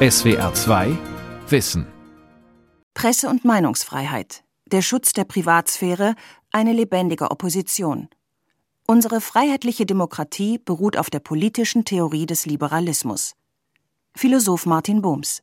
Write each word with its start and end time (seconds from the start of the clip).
SWR 0.00 0.54
2 0.54 0.96
Wissen 1.48 1.84
Presse- 2.94 3.28
und 3.28 3.44
Meinungsfreiheit, 3.44 4.44
der 4.66 4.80
Schutz 4.80 5.12
der 5.12 5.24
Privatsphäre, 5.24 6.14
eine 6.52 6.72
lebendige 6.72 7.32
Opposition. 7.32 8.08
Unsere 8.86 9.20
freiheitliche 9.20 9.86
Demokratie 9.86 10.60
beruht 10.64 10.96
auf 10.96 11.10
der 11.10 11.18
politischen 11.18 11.84
Theorie 11.84 12.26
des 12.26 12.46
Liberalismus. 12.46 13.34
Philosoph 14.14 14.66
Martin 14.66 15.02
Bohms. 15.02 15.42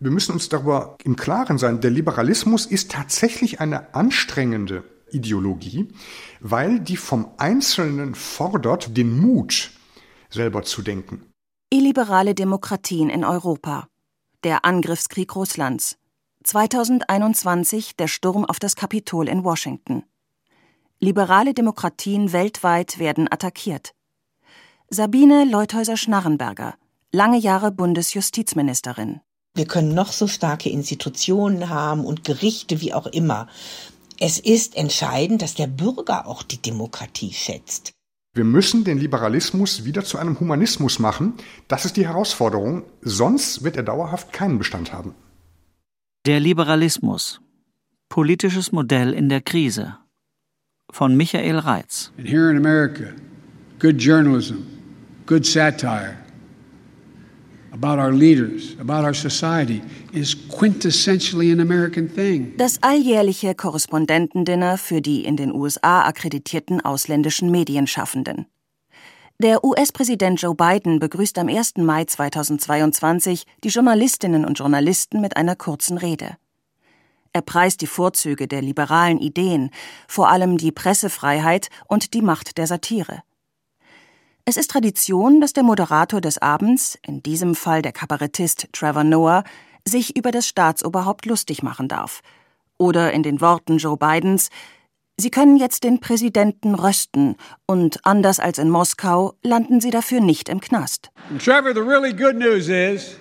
Wir 0.00 0.10
müssen 0.10 0.32
uns 0.32 0.48
darüber 0.48 0.98
im 1.04 1.14
Klaren 1.14 1.58
sein, 1.58 1.80
der 1.80 1.92
Liberalismus 1.92 2.66
ist 2.66 2.90
tatsächlich 2.90 3.60
eine 3.60 3.94
anstrengende 3.94 4.82
Ideologie, 5.12 5.94
weil 6.40 6.80
die 6.80 6.96
vom 6.96 7.30
Einzelnen 7.36 8.16
fordert, 8.16 8.96
den 8.96 9.16
Mut, 9.16 9.70
selber 10.28 10.64
zu 10.64 10.82
denken. 10.82 11.22
Illiberale 11.70 12.34
Demokratien 12.34 13.08
in 13.08 13.24
Europa. 13.24 13.86
Der 14.44 14.64
Angriffskrieg 14.64 15.36
Russlands. 15.36 15.98
2021 16.42 17.94
der 17.94 18.08
Sturm 18.08 18.44
auf 18.44 18.58
das 18.58 18.74
Kapitol 18.74 19.28
in 19.28 19.44
Washington. 19.44 20.02
Liberale 20.98 21.54
Demokratien 21.54 22.32
weltweit 22.32 22.98
werden 22.98 23.30
attackiert. 23.30 23.94
Sabine 24.88 25.44
Leuthäuser-Schnarrenberger, 25.44 26.74
lange 27.12 27.38
Jahre 27.38 27.70
Bundesjustizministerin. 27.70 29.20
Wir 29.54 29.66
können 29.66 29.94
noch 29.94 30.10
so 30.10 30.26
starke 30.26 30.70
Institutionen 30.70 31.68
haben 31.68 32.04
und 32.04 32.24
Gerichte, 32.24 32.80
wie 32.80 32.94
auch 32.94 33.06
immer. 33.06 33.46
Es 34.18 34.40
ist 34.40 34.74
entscheidend, 34.74 35.42
dass 35.42 35.54
der 35.54 35.68
Bürger 35.68 36.26
auch 36.26 36.42
die 36.42 36.60
Demokratie 36.60 37.32
schätzt. 37.32 37.92
Wir 38.34 38.44
müssen 38.44 38.84
den 38.84 38.98
Liberalismus 38.98 39.84
wieder 39.84 40.04
zu 40.04 40.16
einem 40.16 40.40
Humanismus 40.40 40.98
machen. 40.98 41.34
Das 41.68 41.84
ist 41.84 41.98
die 41.98 42.06
Herausforderung. 42.06 42.84
Sonst 43.02 43.62
wird 43.62 43.76
er 43.76 43.82
dauerhaft 43.82 44.32
keinen 44.32 44.56
Bestand 44.56 44.90
haben. 44.90 45.14
Der 46.24 46.40
Liberalismus. 46.40 47.42
Politisches 48.08 48.72
Modell 48.72 49.12
in 49.12 49.28
der 49.28 49.42
Krise. 49.42 49.98
Von 50.90 51.14
Michael 51.14 51.58
Reitz. 51.58 52.10
And 52.16 52.26
here 52.26 52.50
in 52.50 52.56
America, 52.56 53.12
good 53.78 54.00
journalism, 54.00 54.62
good 55.26 55.44
satire 55.44 56.21
Das 62.58 62.82
alljährliche 62.82 63.54
Korrespondentendinner 63.54 64.76
für 64.76 65.00
die 65.00 65.24
in 65.24 65.36
den 65.36 65.54
USA 65.54 66.02
akkreditierten 66.02 66.82
ausländischen 66.82 67.50
Medienschaffenden. 67.50 68.44
Der 69.38 69.64
US-Präsident 69.64 70.42
Joe 70.42 70.54
Biden 70.54 70.98
begrüßt 70.98 71.38
am 71.38 71.48
1. 71.48 71.78
Mai 71.78 72.04
2022 72.04 73.46
die 73.64 73.70
Journalistinnen 73.70 74.44
und 74.44 74.58
Journalisten 74.58 75.22
mit 75.22 75.38
einer 75.38 75.56
kurzen 75.56 75.96
Rede. 75.96 76.36
Er 77.32 77.40
preist 77.40 77.80
die 77.80 77.86
Vorzüge 77.86 78.46
der 78.46 78.60
liberalen 78.60 79.18
Ideen, 79.18 79.70
vor 80.06 80.28
allem 80.28 80.58
die 80.58 80.72
Pressefreiheit 80.72 81.70
und 81.88 82.12
die 82.12 82.20
Macht 82.20 82.58
der 82.58 82.66
Satire. 82.66 83.22
Es 84.44 84.56
ist 84.56 84.72
Tradition, 84.72 85.40
dass 85.40 85.52
der 85.52 85.62
Moderator 85.62 86.20
des 86.20 86.38
Abends, 86.38 86.98
in 87.06 87.22
diesem 87.22 87.54
Fall 87.54 87.80
der 87.80 87.92
Kabarettist 87.92 88.66
Trevor 88.72 89.04
Noah, 89.04 89.44
sich 89.86 90.16
über 90.16 90.32
das 90.32 90.48
Staatsoberhaupt 90.48 91.26
lustig 91.26 91.62
machen 91.62 91.86
darf. 91.86 92.22
Oder 92.76 93.12
in 93.12 93.22
den 93.22 93.40
Worten 93.40 93.78
Joe 93.78 93.96
Bidens, 93.96 94.50
Sie 95.16 95.30
können 95.30 95.58
jetzt 95.58 95.84
den 95.84 96.00
Präsidenten 96.00 96.74
rösten 96.74 97.36
und 97.66 98.04
anders 98.04 98.40
als 98.40 98.58
in 98.58 98.68
Moskau 98.68 99.34
landen 99.42 99.80
Sie 99.80 99.90
dafür 99.90 100.20
nicht 100.20 100.48
im 100.48 100.60
Knast. 100.60 101.12
And 101.30 101.40
Trevor, 101.40 101.72
the 101.72 101.80
really 101.80 102.12
good 102.12 102.34
news 102.34 102.68
is 102.68 103.16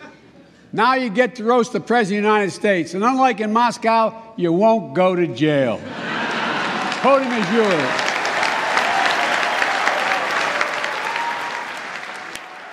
now 0.72 0.96
you 0.96 1.12
get 1.12 1.36
to 1.36 1.44
roast 1.44 1.74
the 1.74 1.80
President 1.80 2.26
of 2.26 2.32
the 2.32 2.40
United 2.40 2.52
States. 2.52 2.96
And 2.96 3.04
unlike 3.04 3.44
in 3.44 3.54
Moscow, 3.54 4.14
you 4.38 4.52
won't 4.52 4.96
go 4.96 5.16
to 5.16 5.28
jail. 5.28 5.80
Podium 7.04 7.32
is 7.34 7.54
yours. 7.54 8.11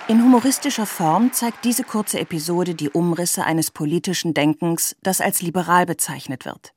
In 0.08 0.24
humoristischer 0.24 0.86
Form 0.86 1.34
zeigt 1.34 1.66
diese 1.66 1.84
kurze 1.84 2.18
Episode 2.18 2.74
die 2.74 2.88
Umrisse 2.88 3.44
eines 3.44 3.70
politischen 3.70 4.32
Denkens, 4.32 4.96
das 5.02 5.20
als 5.20 5.42
liberal 5.42 5.84
bezeichnet 5.84 6.46
wird. 6.46 6.72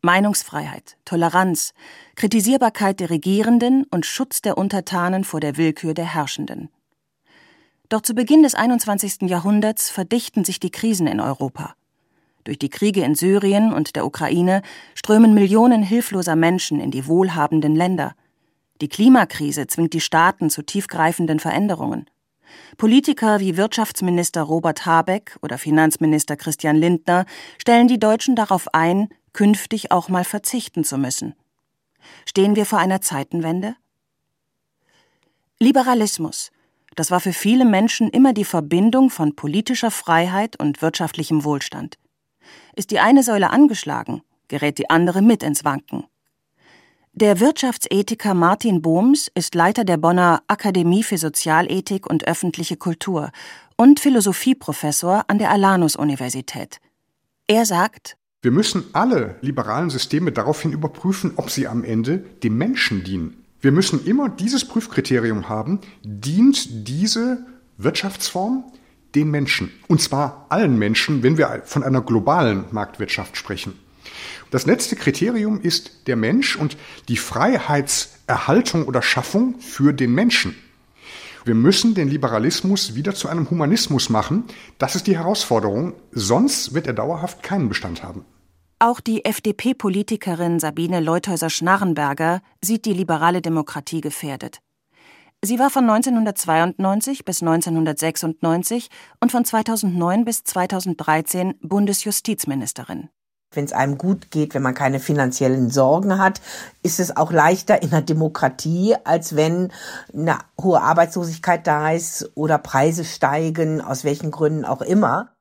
Meinungsfreiheit, 0.00 0.96
Toleranz, 1.04 1.74
Kritisierbarkeit 2.14 3.00
der 3.00 3.10
Regierenden 3.10 3.84
und 3.90 4.06
Schutz 4.06 4.42
der 4.42 4.56
Untertanen 4.56 5.24
vor 5.24 5.40
der 5.40 5.56
Willkür 5.56 5.92
der 5.92 6.04
Herrschenden. 6.04 6.68
Doch 7.88 8.00
zu 8.00 8.14
Beginn 8.14 8.44
des 8.44 8.54
21. 8.54 9.22
Jahrhunderts 9.22 9.90
verdichten 9.90 10.44
sich 10.44 10.60
die 10.60 10.70
Krisen 10.70 11.08
in 11.08 11.18
Europa. 11.18 11.74
Durch 12.44 12.60
die 12.60 12.70
Kriege 12.70 13.02
in 13.02 13.16
Syrien 13.16 13.72
und 13.72 13.96
der 13.96 14.06
Ukraine 14.06 14.62
strömen 14.94 15.34
Millionen 15.34 15.82
hilfloser 15.82 16.36
Menschen 16.36 16.78
in 16.78 16.92
die 16.92 17.08
wohlhabenden 17.08 17.74
Länder. 17.74 18.14
Die 18.80 18.88
Klimakrise 18.88 19.66
zwingt 19.66 19.94
die 19.94 20.00
Staaten 20.00 20.48
zu 20.48 20.62
tiefgreifenden 20.62 21.40
Veränderungen. 21.40 22.06
Politiker 22.76 23.40
wie 23.40 23.56
Wirtschaftsminister 23.56 24.42
Robert 24.42 24.86
Habeck 24.86 25.36
oder 25.42 25.58
Finanzminister 25.58 26.36
Christian 26.36 26.76
Lindner 26.76 27.26
stellen 27.58 27.88
die 27.88 27.98
Deutschen 27.98 28.36
darauf 28.36 28.72
ein, 28.74 29.08
künftig 29.32 29.92
auch 29.92 30.08
mal 30.08 30.24
verzichten 30.24 30.84
zu 30.84 30.98
müssen. 30.98 31.34
Stehen 32.26 32.56
wir 32.56 32.66
vor 32.66 32.78
einer 32.78 33.00
Zeitenwende? 33.00 33.76
Liberalismus, 35.58 36.50
das 36.94 37.10
war 37.10 37.20
für 37.20 37.32
viele 37.32 37.64
Menschen 37.64 38.10
immer 38.10 38.32
die 38.32 38.44
Verbindung 38.44 39.10
von 39.10 39.36
politischer 39.36 39.90
Freiheit 39.90 40.58
und 40.58 40.82
wirtschaftlichem 40.82 41.44
Wohlstand. 41.44 41.98
Ist 42.74 42.90
die 42.90 43.00
eine 43.00 43.22
Säule 43.22 43.50
angeschlagen, 43.50 44.22
gerät 44.48 44.78
die 44.78 44.90
andere 44.90 45.22
mit 45.22 45.42
ins 45.42 45.64
Wanken. 45.64 46.04
Der 47.12 47.40
Wirtschaftsethiker 47.40 48.34
Martin 48.34 48.82
Bohms 48.82 49.30
ist 49.34 49.54
Leiter 49.54 49.84
der 49.84 49.96
Bonner 49.96 50.42
Akademie 50.46 51.02
für 51.02 51.18
Sozialethik 51.18 52.06
und 52.06 52.28
öffentliche 52.28 52.76
Kultur 52.76 53.30
und 53.76 53.98
Philosophieprofessor 53.98 55.24
an 55.26 55.38
der 55.38 55.50
Alanus-Universität. 55.50 56.80
Er 57.46 57.64
sagt, 57.64 58.16
wir 58.42 58.52
müssen 58.52 58.84
alle 58.92 59.36
liberalen 59.40 59.90
Systeme 59.90 60.30
daraufhin 60.30 60.72
überprüfen, 60.72 61.32
ob 61.36 61.50
sie 61.50 61.66
am 61.66 61.82
Ende 61.82 62.18
dem 62.18 62.56
Menschen 62.56 63.02
dienen. 63.02 63.44
Wir 63.60 63.72
müssen 63.72 64.04
immer 64.06 64.28
dieses 64.28 64.64
Prüfkriterium 64.64 65.48
haben, 65.48 65.80
dient 66.04 66.86
diese 66.86 67.44
Wirtschaftsform 67.78 68.64
den 69.14 69.30
Menschen. 69.30 69.72
Und 69.88 70.00
zwar 70.00 70.46
allen 70.50 70.78
Menschen, 70.78 71.22
wenn 71.24 71.38
wir 71.38 71.62
von 71.64 71.82
einer 71.82 72.02
globalen 72.02 72.66
Marktwirtschaft 72.70 73.36
sprechen. 73.36 73.72
Das 74.50 74.66
letzte 74.66 74.96
Kriterium 74.96 75.60
ist 75.60 76.06
der 76.06 76.16
Mensch 76.16 76.56
und 76.56 76.76
die 77.08 77.16
Freiheitserhaltung 77.16 78.86
oder 78.86 79.02
Schaffung 79.02 79.58
für 79.60 79.92
den 79.92 80.12
Menschen. 80.12 80.54
Wir 81.44 81.54
müssen 81.54 81.94
den 81.94 82.08
Liberalismus 82.08 82.94
wieder 82.94 83.14
zu 83.14 83.28
einem 83.28 83.48
Humanismus 83.50 84.10
machen. 84.10 84.44
Das 84.78 84.96
ist 84.96 85.06
die 85.06 85.16
Herausforderung. 85.16 85.94
Sonst 86.12 86.74
wird 86.74 86.86
er 86.86 86.92
dauerhaft 86.92 87.42
keinen 87.42 87.68
Bestand 87.68 88.02
haben. 88.02 88.24
Auch 88.80 89.00
die 89.00 89.24
FDP-Politikerin 89.24 90.60
Sabine 90.60 91.00
Leuthäuser-Schnarrenberger 91.00 92.42
sieht 92.62 92.84
die 92.84 92.92
liberale 92.92 93.42
Demokratie 93.42 94.00
gefährdet. 94.00 94.60
Sie 95.42 95.58
war 95.58 95.70
von 95.70 95.88
1992 95.88 97.24
bis 97.24 97.42
1996 97.42 98.88
und 99.20 99.32
von 99.32 99.44
2009 99.44 100.24
bis 100.24 100.44
2013 100.44 101.54
Bundesjustizministerin. 101.60 103.08
Wenn 103.54 103.64
es 103.64 103.72
einem 103.72 103.96
gut 103.96 104.30
geht, 104.30 104.54
wenn 104.54 104.62
man 104.62 104.74
keine 104.74 105.00
finanziellen 105.00 105.70
Sorgen 105.70 106.18
hat, 106.18 106.40
ist 106.82 107.00
es 107.00 107.16
auch 107.16 107.32
leichter 107.32 107.82
in 107.82 107.90
der 107.90 108.02
Demokratie, 108.02 108.94
als 109.04 109.36
wenn 109.36 109.72
eine 110.12 110.38
hohe 110.60 110.82
Arbeitslosigkeit 110.82 111.66
da 111.66 111.92
ist 111.92 112.30
oder 112.34 112.58
Preise 112.58 113.04
steigen, 113.04 113.80
aus 113.80 114.04
welchen 114.04 114.30
Gründen 114.30 114.66
auch 114.66 114.82
immer. 114.82 115.32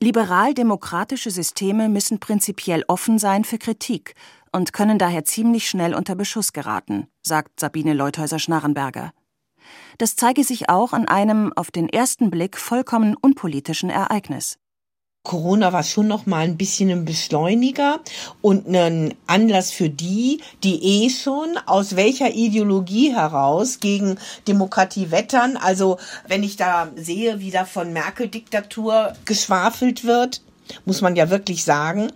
Liberal-demokratische 0.00 1.30
Systeme 1.30 1.88
müssen 1.88 2.20
prinzipiell 2.20 2.84
offen 2.86 3.18
sein 3.18 3.44
für 3.44 3.58
Kritik 3.58 4.14
und 4.52 4.72
können 4.72 4.98
daher 4.98 5.24
ziemlich 5.24 5.68
schnell 5.68 5.94
unter 5.94 6.14
Beschuss 6.14 6.52
geraten, 6.52 7.08
sagt 7.22 7.58
Sabine 7.58 7.94
Leuthäuser-Schnarrenberger. 7.94 9.12
Das 9.98 10.14
zeige 10.14 10.44
sich 10.44 10.68
auch 10.68 10.92
an 10.92 11.08
einem 11.08 11.52
auf 11.56 11.70
den 11.70 11.88
ersten 11.88 12.30
Blick 12.30 12.58
vollkommen 12.58 13.16
unpolitischen 13.16 13.90
Ereignis. 13.90 14.58
Corona 15.26 15.72
war 15.72 15.82
schon 15.82 16.06
noch 16.06 16.26
mal 16.26 16.44
ein 16.44 16.56
bisschen 16.56 16.88
ein 16.88 17.04
Beschleuniger 17.04 17.98
und 18.42 18.68
ein 18.68 19.12
Anlass 19.26 19.72
für 19.72 19.90
die, 19.90 20.40
die 20.62 21.04
eh 21.04 21.10
schon 21.10 21.58
aus 21.66 21.96
welcher 21.96 22.32
Ideologie 22.32 23.12
heraus 23.12 23.80
gegen 23.80 24.18
Demokratie 24.46 25.10
wettern. 25.10 25.56
Also 25.56 25.98
wenn 26.28 26.44
ich 26.44 26.56
da 26.56 26.88
sehe, 26.94 27.40
wie 27.40 27.50
da 27.50 27.64
von 27.64 27.92
Merkel-Diktatur 27.92 29.14
geschwafelt 29.24 30.04
wird, 30.04 30.42
muss 30.84 31.00
man 31.00 31.16
ja 31.16 31.28
wirklich 31.28 31.64
sagen, 31.64 32.12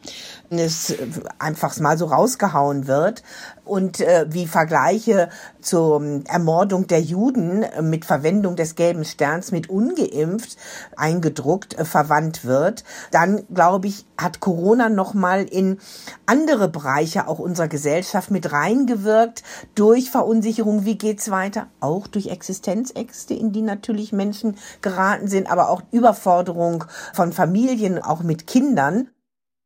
es 0.58 0.94
einfach 1.38 1.78
mal 1.78 1.96
so 1.96 2.06
rausgehauen 2.06 2.86
wird. 2.86 3.22
Und 3.64 4.00
äh, 4.00 4.26
wie 4.30 4.48
Vergleiche 4.48 5.28
zur 5.60 6.02
Ermordung 6.26 6.88
der 6.88 7.00
Juden 7.00 7.64
mit 7.82 8.04
Verwendung 8.04 8.56
des 8.56 8.74
gelben 8.74 9.04
Sterns 9.04 9.52
mit 9.52 9.70
ungeimpft 9.70 10.56
eingedruckt 10.96 11.78
äh, 11.78 11.84
verwandt 11.84 12.44
wird, 12.44 12.82
dann 13.12 13.44
glaube 13.54 13.86
ich, 13.86 14.06
hat 14.18 14.40
Corona 14.40 14.88
noch 14.88 15.14
mal 15.14 15.44
in 15.44 15.78
andere 16.26 16.68
Bereiche 16.68 17.28
auch 17.28 17.38
unserer 17.38 17.68
Gesellschaft 17.68 18.32
mit 18.32 18.50
reingewirkt. 18.50 19.44
Durch 19.76 20.10
Verunsicherung, 20.10 20.84
wie 20.84 20.98
geht's 20.98 21.30
weiter, 21.30 21.68
auch 21.78 22.08
durch 22.08 22.26
Existenzängste, 22.26 23.34
in 23.34 23.52
die 23.52 23.62
natürlich 23.62 24.12
Menschen 24.12 24.56
geraten 24.82 25.28
sind, 25.28 25.50
aber 25.50 25.70
auch 25.70 25.82
Überforderung 25.92 26.84
von 27.14 27.32
Familien 27.32 28.02
auch 28.02 28.22
mit 28.22 28.48
Kindern. 28.48 29.08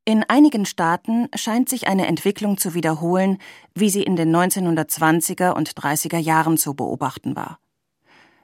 In 0.07 0.23
einigen 0.23 0.67
Staaten 0.67 1.29
scheint 1.35 1.71
sich 1.71 1.89
eine 1.89 2.07
Entwicklung 2.07 2.59
zu 2.59 2.75
wiederholen, 2.75 3.39
wie 3.75 3.89
sie 3.89 4.03
in 4.03 4.17
den 4.17 4.37
1920er 4.37 5.53
und 5.53 5.71
30er 5.71 6.19
Jahren 6.19 6.59
zu 6.59 6.75
beobachten 6.75 7.37
war. 7.37 7.59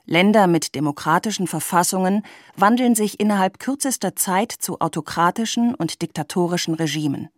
Länder 0.06 0.46
mit 0.46 0.74
demokratischen 0.74 1.46
Verfassungen 1.46 2.22
wandeln 2.56 2.94
sich 2.94 3.20
innerhalb 3.20 3.58
kürzester 3.58 4.16
Zeit 4.16 4.52
zu 4.52 4.80
autokratischen 4.80 5.74
und 5.74 6.00
diktatorischen 6.00 6.74
Regimen. 6.74 7.28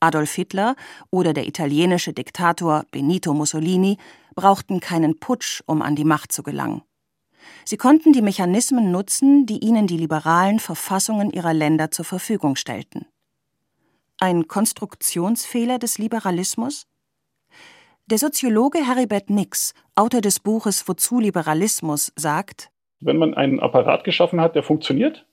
Adolf 0.00 0.32
Hitler 0.32 0.74
oder 1.10 1.34
der 1.34 1.46
italienische 1.46 2.14
Diktator 2.14 2.86
Benito 2.90 3.34
Mussolini 3.34 3.98
brauchten 4.34 4.80
keinen 4.80 5.20
Putsch, 5.20 5.62
um 5.66 5.82
an 5.82 5.94
die 5.94 6.04
Macht 6.04 6.32
zu 6.32 6.42
gelangen. 6.42 6.82
Sie 7.66 7.76
konnten 7.76 8.14
die 8.14 8.22
Mechanismen 8.22 8.90
nutzen, 8.90 9.44
die 9.44 9.58
ihnen 9.58 9.86
die 9.86 9.98
liberalen 9.98 10.58
Verfassungen 10.58 11.30
ihrer 11.30 11.52
Länder 11.52 11.90
zur 11.90 12.06
Verfügung 12.06 12.56
stellten. 12.56 13.06
Ein 14.22 14.46
Konstruktionsfehler 14.46 15.80
des 15.80 15.98
Liberalismus? 15.98 16.86
Der 18.06 18.18
Soziologe 18.18 18.78
Heribert 18.78 19.30
Nix, 19.30 19.74
Autor 19.96 20.20
des 20.20 20.38
Buches 20.38 20.86
Wozu 20.86 21.18
Liberalismus, 21.18 22.12
sagt, 22.14 22.70
wenn 23.00 23.16
man 23.16 23.34
einen 23.34 23.58
Apparat 23.58 24.04
geschaffen 24.04 24.40
hat, 24.40 24.54
der 24.54 24.62
funktioniert, 24.62 25.26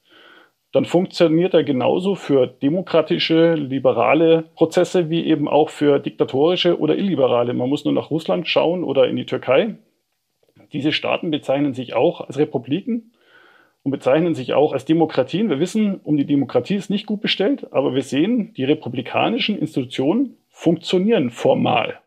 dann 0.71 0.85
funktioniert 0.85 1.53
er 1.53 1.63
genauso 1.63 2.15
für 2.15 2.47
demokratische, 2.47 3.53
liberale 3.53 4.49
Prozesse 4.55 5.11
wie 5.11 5.23
eben 5.23 5.47
auch 5.47 5.69
für 5.69 5.99
diktatorische 5.99 6.79
oder 6.79 6.97
illiberale. 6.97 7.53
Man 7.53 7.69
muss 7.69 7.85
nur 7.85 7.93
nach 7.93 8.09
Russland 8.09 8.47
schauen 8.47 8.83
oder 8.83 9.07
in 9.07 9.17
die 9.17 9.27
Türkei. 9.27 9.75
Diese 10.73 10.93
Staaten 10.93 11.29
bezeichnen 11.29 11.75
sich 11.75 11.93
auch 11.93 12.21
als 12.21 12.39
Republiken 12.39 13.11
und 13.89 13.91
bezeichnen 13.91 14.35
sich 14.35 14.53
auch 14.53 14.71
als 14.71 14.85
Demokratien. 14.85 15.49
Wir 15.49 15.59
wissen, 15.59 15.99
um 16.01 16.15
die 16.15 16.27
Demokratie 16.27 16.75
ist 16.75 16.91
nicht 16.91 17.07
gut 17.07 17.21
bestellt, 17.21 17.73
aber 17.73 17.95
wir 17.95 18.03
sehen, 18.03 18.53
die 18.53 18.63
republikanischen 18.63 19.57
Institutionen 19.57 20.37
funktionieren 20.47 21.31
formal. 21.31 21.99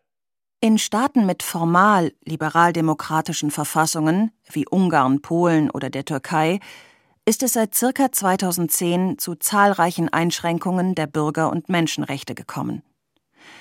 In 0.60 0.78
Staaten 0.78 1.26
mit 1.26 1.42
formal 1.42 2.12
liberaldemokratischen 2.24 3.50
Verfassungen 3.50 4.30
wie 4.52 4.64
Ungarn, 4.68 5.22
Polen 5.22 5.70
oder 5.70 5.90
der 5.90 6.04
Türkei 6.04 6.60
ist 7.24 7.42
es 7.42 7.54
seit 7.54 7.74
circa 7.74 8.12
2010 8.12 9.18
zu 9.18 9.34
zahlreichen 9.34 10.08
Einschränkungen 10.08 10.94
der 10.94 11.08
Bürger- 11.08 11.50
und 11.50 11.68
Menschenrechte 11.68 12.36
gekommen. 12.36 12.82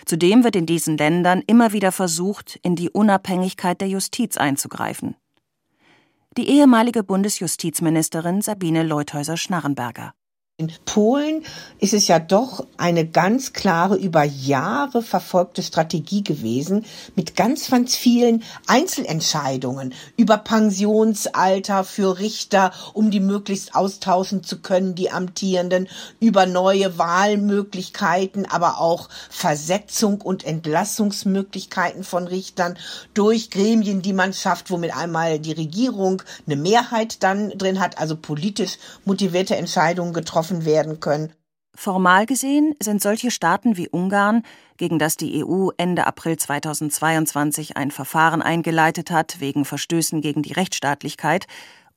Zudem 0.05 0.43
wird 0.43 0.55
in 0.55 0.67
diesen 0.67 0.95
Ländern 0.95 1.41
immer 1.47 1.73
wieder 1.73 1.91
versucht, 1.91 2.59
in 2.61 2.75
die 2.75 2.91
Unabhängigkeit 2.91 3.81
der 3.81 3.87
Justiz 3.87 4.37
einzugreifen 4.37 5.15
die 6.37 6.47
ehemalige 6.47 7.03
Bundesjustizministerin 7.03 8.41
Sabine 8.41 8.83
Leuthäuser-Schnarrenberger. 8.83 10.13
In 10.61 10.71
Polen 10.85 11.43
ist 11.79 11.95
es 11.95 12.07
ja 12.07 12.19
doch 12.19 12.67
eine 12.77 13.07
ganz 13.07 13.51
klare, 13.51 13.95
über 13.95 14.23
Jahre 14.23 15.01
verfolgte 15.01 15.63
Strategie 15.63 16.23
gewesen, 16.23 16.85
mit 17.15 17.35
ganz, 17.35 17.71
ganz 17.71 17.95
vielen 17.95 18.43
Einzelentscheidungen 18.67 19.95
über 20.17 20.37
Pensionsalter 20.37 21.83
für 21.83 22.19
Richter, 22.19 22.71
um 22.93 23.09
die 23.09 23.21
möglichst 23.21 23.73
austauschen 23.73 24.43
zu 24.43 24.59
können, 24.61 24.93
die 24.93 25.09
Amtierenden, 25.09 25.87
über 26.19 26.45
neue 26.45 26.99
Wahlmöglichkeiten, 26.99 28.45
aber 28.45 28.79
auch 28.79 29.09
Versetzung 29.31 30.21
und 30.21 30.45
Entlassungsmöglichkeiten 30.45 32.03
von 32.03 32.27
Richtern 32.27 32.77
durch 33.15 33.49
Gremien, 33.49 34.03
die 34.03 34.13
man 34.13 34.33
schafft, 34.33 34.69
womit 34.69 34.95
einmal 34.95 35.39
die 35.39 35.53
Regierung 35.53 36.21
eine 36.45 36.55
Mehrheit 36.55 37.23
dann 37.23 37.49
drin 37.57 37.79
hat, 37.79 37.97
also 37.97 38.15
politisch 38.15 38.77
motivierte 39.05 39.55
Entscheidungen 39.55 40.13
getroffen 40.13 40.50
getroffen 40.51 40.65
werden 40.65 40.99
können. 40.99 41.33
Formal 41.73 42.25
gesehen 42.25 42.75
sind 42.81 43.01
solche 43.01 43.31
Staaten 43.31 43.77
wie 43.77 43.87
Ungarn, 43.87 44.43
gegen 44.75 44.99
das 44.99 45.15
die 45.15 45.43
EU 45.43 45.69
Ende 45.77 46.05
April 46.05 46.37
2022 46.37 47.77
ein 47.77 47.91
Verfahren 47.91 48.41
eingeleitet 48.41 49.09
hat 49.09 49.39
wegen 49.39 49.63
Verstößen 49.63 50.21
gegen 50.21 50.43
die 50.43 50.51
Rechtsstaatlichkeit, 50.51 51.47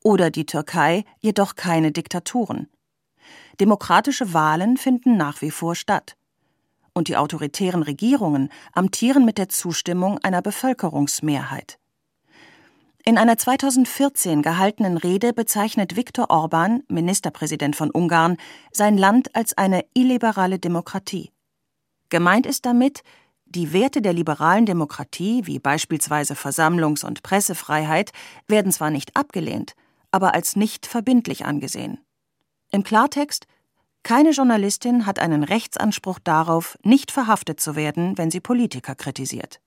oder 0.03 0.31
die 0.31 0.47
Türkei 0.47 1.05
jedoch 1.21 1.57
keine 1.57 1.91
Diktaturen. 1.91 2.69
Demokratische 3.59 4.33
Wahlen 4.33 4.77
finden 4.77 5.17
nach 5.17 5.41
wie 5.41 5.51
vor 5.51 5.75
statt. 5.75 6.17
Und 6.93 7.09
die 7.09 7.17
autoritären 7.17 7.83
Regierungen 7.83 8.51
amtieren 8.73 9.25
mit 9.25 9.39
der 9.39 9.49
Zustimmung 9.49 10.19
einer 10.19 10.43
Bevölkerungsmehrheit. 10.43 11.79
In 13.07 13.19
einer 13.19 13.37
2014 13.37 14.41
gehaltenen 14.41 14.97
Rede 14.97 15.35
bezeichnet 15.35 15.95
Viktor 15.95 16.31
Orban, 16.31 16.85
Ministerpräsident 16.89 17.77
von 17.77 17.91
Ungarn, 17.91 18.39
sein 18.73 18.97
Land 18.97 19.37
als 19.37 19.59
eine 19.59 19.85
illiberale 19.93 20.59
Demokratie. 20.59 21.31
Gemeint 22.09 22.47
ist 22.47 22.65
damit, 22.65 23.03
die 23.45 23.75
Werte 23.75 24.01
der 24.01 24.15
liberalen 24.15 24.65
Demokratie, 24.65 25.43
wie 25.45 25.59
beispielsweise 25.59 26.33
Versammlungs- 26.33 27.05
und 27.05 27.23
Pressefreiheit, 27.23 28.13
werden 28.49 28.73
zwar 28.73 28.89
nicht 28.89 29.15
abgelehnt, 29.15 29.75
aber 30.11 30.33
als 30.33 30.57
nicht 30.57 30.87
verbindlich 30.87 31.45
angesehen. 31.45 31.99
Im 32.71 32.85
Klartext, 32.85 33.47
keine 34.03 34.31
Journalistin 34.31 35.05
hat 35.05 35.19
einen 35.19 35.45
Rechtsanspruch 35.45 36.21
darauf, 36.21 36.79
nicht 36.83 37.11
verhaftet 37.11 37.61
zu 37.61 37.77
werden, 37.77 38.17
wenn 38.17 38.31
sie 38.31 38.41
Politiker 38.41 38.95
kritisiert. 38.95 39.61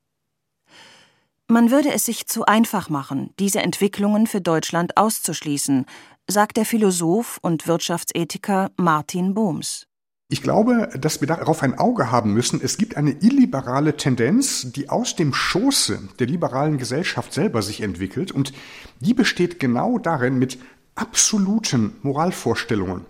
Man 1.50 1.72
würde 1.72 1.94
es 1.94 2.04
sich 2.04 2.28
zu 2.28 2.46
einfach 2.46 2.90
machen, 2.90 3.30
diese 3.40 3.62
Entwicklungen 3.62 4.28
für 4.28 4.42
Deutschland 4.42 4.98
auszuschließen, 4.98 5.86
sagt 6.28 6.58
der 6.58 6.66
Philosoph 6.66 7.40
und 7.42 7.68
Wirtschaftsethiker 7.68 8.72
Martin 8.76 9.34
Bohms. 9.34 9.88
Ich 10.28 10.42
glaube, 10.44 10.90
dass 11.00 11.22
wir 11.22 11.28
darauf 11.30 11.64
ein 11.64 11.80
Auge 11.80 12.12
haben 12.12 12.34
müssen. 12.34 12.60
Es 12.62 12.78
gibt 12.78 12.98
eine 12.98 13.12
illiberale 13.12 13.96
Tendenz, 13.96 14.74
die 14.74 14.90
aus 14.90 15.16
dem 15.16 15.34
Schoße 15.34 16.10
der 16.20 16.28
liberalen 16.28 16.78
Gesellschaft 16.78 17.32
selber 17.32 17.62
sich 17.62 17.80
entwickelt 17.80 18.34
und 18.34 18.52
die 19.00 19.14
besteht 19.14 19.58
genau 19.58 20.00
darin, 20.00 20.38
mit 20.38 20.60
absoluten 20.96 21.96
Moralvorstellungen 22.02 23.06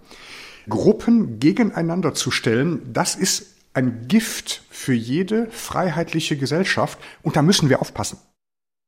Gruppen 0.69 1.39
gegeneinander 1.39 2.13
zu 2.13 2.29
stellen. 2.29 2.81
Das 2.93 3.15
ist 3.15 3.56
ein 3.77 4.07
Gift 4.07 4.63
für 4.71 4.93
jede 4.93 5.51
freiheitliche 5.51 6.35
Gesellschaft 6.35 6.97
und 7.21 7.35
da 7.35 7.43
müssen 7.43 7.69
wir 7.69 7.79
aufpassen. 7.79 8.17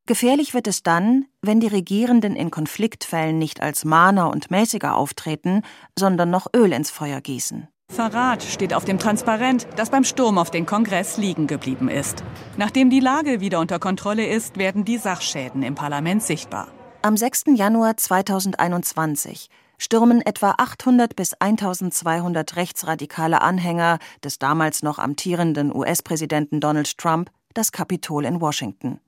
Gefährlich 0.08 0.56
wird 0.56 0.66
es 0.66 0.82
dann, 0.82 1.26
wenn 1.44 1.60
die 1.60 1.68
Regierenden 1.68 2.36
in 2.36 2.50
Konfliktfällen 2.50 3.38
nicht 3.38 3.62
als 3.62 3.86
Mahner 3.86 4.32
und 4.32 4.50
Mäßiger 4.50 4.96
auftreten, 4.96 5.62
sondern 5.98 6.32
noch 6.32 6.48
Öl 6.56 6.74
ins 6.74 6.90
Feuer 6.90 7.22
gießen. 7.22 7.68
Verrat 7.92 8.42
steht 8.42 8.74
auf 8.74 8.86
dem 8.86 8.98
Transparent, 8.98 9.68
das 9.76 9.92
beim 9.92 10.04
Sturm 10.04 10.40
auf 10.40 10.50
den 10.50 10.66
Kongress 10.66 11.18
liegen 11.18 11.46
geblieben 11.46 11.88
ist. 11.88 12.24
Nachdem 12.58 12.90
die 12.90 13.00
Lage 13.00 13.42
wieder 13.42 13.60
unter 13.60 13.78
Kontrolle 13.78 14.26
ist, 14.26 14.58
werden 14.58 14.86
die 14.86 14.98
Sachschäden 14.98 15.62
im 15.62 15.76
Parlament 15.76 16.24
sichtbar. 16.24 16.70
Am 17.04 17.16
6. 17.16 17.44
Januar 17.56 17.96
2021 17.96 19.50
stürmen 19.80 20.22
etwa 20.22 20.56
800 20.58 21.16
bis 21.16 21.34
1200 21.34 22.56
rechtsradikale 22.56 23.42
Anhänger 23.42 23.98
des 24.24 24.38
damals 24.38 24.84
noch 24.84 25.00
amtierenden 25.00 25.74
US-Präsidenten 25.76 26.60
Donald 26.60 26.98
Trump 26.98 27.32
das 27.56 27.72
Kapitol 27.72 28.26
in 28.26 28.40
Washington. 28.42 29.00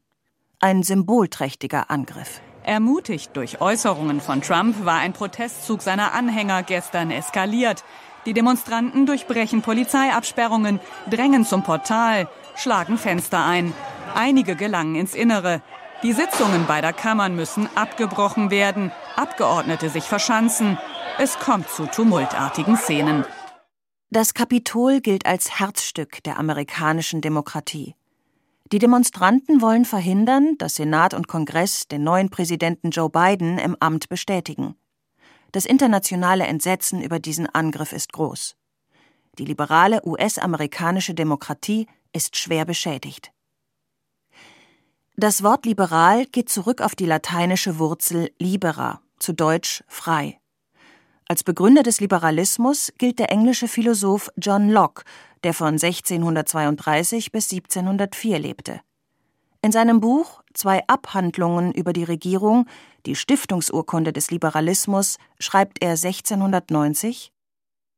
Ein 0.59 0.81
symbolträchtiger 0.81 1.91
Angriff. 1.91 2.41
Ermutigt 2.63 3.35
durch 3.35 3.59
Äußerungen 3.61 4.21
von 4.21 4.41
Trump 4.41 4.85
war 4.85 4.99
ein 4.99 5.13
Protestzug 5.13 5.81
seiner 5.81 6.13
Anhänger 6.13 6.63
gestern 6.63 7.11
eskaliert. 7.11 7.83
Die 8.25 8.33
Demonstranten 8.33 9.07
durchbrechen 9.07 9.63
Polizeiabsperrungen, 9.63 10.79
drängen 11.09 11.43
zum 11.43 11.63
Portal, 11.63 12.27
schlagen 12.55 12.99
Fenster 12.99 13.43
ein. 13.43 13.73
Einige 14.13 14.55
gelangen 14.55 14.95
ins 14.95 15.15
Innere. 15.15 15.61
Die 16.03 16.13
Sitzungen 16.13 16.65
beider 16.65 16.93
Kammern 16.93 17.35
müssen 17.35 17.69
abgebrochen 17.75 18.49
werden, 18.49 18.91
Abgeordnete 19.15 19.89
sich 19.89 20.03
verschanzen. 20.05 20.79
Es 21.19 21.37
kommt 21.37 21.69
zu 21.69 21.85
tumultartigen 21.85 22.75
Szenen. 22.75 23.23
Das 24.09 24.33
Kapitol 24.33 24.99
gilt 24.99 25.27
als 25.27 25.59
Herzstück 25.59 26.23
der 26.23 26.39
amerikanischen 26.39 27.21
Demokratie. 27.21 27.93
Die 28.71 28.79
Demonstranten 28.79 29.61
wollen 29.61 29.85
verhindern, 29.85 30.55
dass 30.57 30.75
Senat 30.75 31.13
und 31.13 31.27
Kongress 31.27 31.87
den 31.87 32.03
neuen 32.03 32.31
Präsidenten 32.31 32.89
Joe 32.89 33.09
Biden 33.09 33.59
im 33.59 33.77
Amt 33.79 34.09
bestätigen. 34.09 34.75
Das 35.51 35.65
internationale 35.65 36.45
Entsetzen 36.45 37.01
über 37.03 37.19
diesen 37.19 37.47
Angriff 37.47 37.93
ist 37.93 38.11
groß. 38.11 38.55
Die 39.37 39.45
liberale 39.45 40.01
US-amerikanische 40.03 41.13
Demokratie 41.13 41.85
ist 42.11 42.37
schwer 42.37 42.65
beschädigt. 42.65 43.31
Das 45.21 45.43
Wort 45.43 45.67
liberal 45.67 46.25
geht 46.25 46.49
zurück 46.49 46.81
auf 46.81 46.95
die 46.95 47.05
lateinische 47.05 47.77
Wurzel 47.77 48.31
libera, 48.39 49.01
zu 49.19 49.33
Deutsch 49.33 49.83
frei. 49.87 50.39
Als 51.27 51.43
Begründer 51.43 51.83
des 51.83 51.99
Liberalismus 51.99 52.91
gilt 52.97 53.19
der 53.19 53.29
englische 53.29 53.67
Philosoph 53.67 54.31
John 54.37 54.67
Locke, 54.71 55.03
der 55.43 55.53
von 55.53 55.75
1632 55.75 57.31
bis 57.31 57.51
1704 57.51 58.39
lebte. 58.39 58.81
In 59.61 59.71
seinem 59.71 59.99
Buch 59.99 60.41
Zwei 60.55 60.81
Abhandlungen 60.87 61.71
über 61.71 61.93
die 61.93 62.03
Regierung, 62.03 62.65
die 63.05 63.15
Stiftungsurkunde 63.15 64.11
des 64.11 64.31
Liberalismus, 64.31 65.17
schreibt 65.39 65.83
er 65.83 65.91
1690 65.91 67.31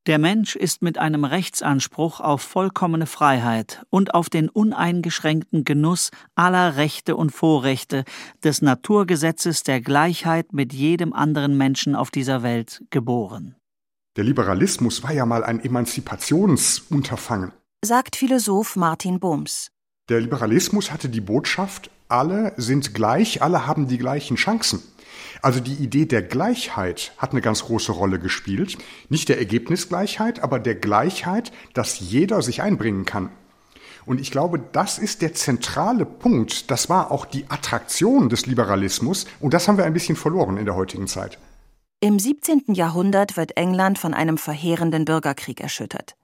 Der 0.05 0.19
Mensch 0.19 0.57
ist 0.57 0.81
mit 0.81 0.97
einem 0.97 1.23
Rechtsanspruch 1.23 2.19
auf 2.19 2.41
vollkommene 2.41 3.05
Freiheit 3.05 3.85
und 3.89 4.13
auf 4.13 4.29
den 4.29 4.49
uneingeschränkten 4.49 5.63
Genuss 5.63 6.11
aller 6.35 6.75
Rechte 6.75 7.15
und 7.15 7.29
Vorrechte 7.29 8.03
des 8.43 8.61
Naturgesetzes 8.61 9.63
der 9.63 9.79
Gleichheit 9.79 10.51
mit 10.51 10.73
jedem 10.73 11.13
anderen 11.13 11.57
Menschen 11.57 11.95
auf 11.95 12.11
dieser 12.11 12.43
Welt 12.43 12.83
geboren. 12.89 13.55
Der 14.17 14.25
Liberalismus 14.25 15.03
war 15.03 15.13
ja 15.13 15.25
mal 15.25 15.45
ein 15.45 15.63
Emanzipationsunterfangen, 15.63 17.53
sagt 17.81 18.17
Philosoph 18.17 18.75
Martin 18.75 19.21
Bohms. 19.21 19.71
Der 20.09 20.19
Liberalismus 20.19 20.91
hatte 20.91 21.07
die 21.07 21.21
Botschaft, 21.21 21.89
alle 22.09 22.53
sind 22.57 22.93
gleich, 22.93 23.41
alle 23.41 23.65
haben 23.67 23.87
die 23.87 23.97
gleichen 23.97 24.35
Chancen. 24.35 24.83
Also 25.43 25.59
die 25.59 25.73
Idee 25.73 26.05
der 26.05 26.21
Gleichheit 26.21 27.11
hat 27.17 27.31
eine 27.31 27.41
ganz 27.41 27.65
große 27.65 27.91
Rolle 27.91 28.17
gespielt. 28.17 28.77
Nicht 29.09 29.27
der 29.27 29.39
Ergebnisgleichheit, 29.39 30.41
aber 30.41 30.57
der 30.57 30.75
Gleichheit, 30.75 31.51
dass 31.73 31.99
jeder 31.99 32.41
sich 32.41 32.61
einbringen 32.61 33.03
kann. 33.03 33.29
Und 34.05 34.21
ich 34.21 34.31
glaube, 34.31 34.57
das 34.71 34.97
ist 34.97 35.21
der 35.21 35.33
zentrale 35.33 36.05
Punkt. 36.05 36.71
Das 36.71 36.87
war 36.87 37.11
auch 37.11 37.25
die 37.25 37.43
Attraktion 37.49 38.29
des 38.29 38.45
Liberalismus. 38.45 39.25
Und 39.41 39.53
das 39.53 39.67
haben 39.67 39.77
wir 39.77 39.83
ein 39.83 39.91
bisschen 39.91 40.15
verloren 40.15 40.55
in 40.55 40.63
der 40.63 40.75
heutigen 40.75 41.07
Zeit. 41.07 41.37
Im 41.99 42.19
17. 42.19 42.73
Jahrhundert 42.73 43.35
wird 43.35 43.57
England 43.57 43.99
von 43.99 44.13
einem 44.13 44.37
verheerenden 44.37 45.03
Bürgerkrieg 45.03 45.59
erschüttert. 45.59 46.15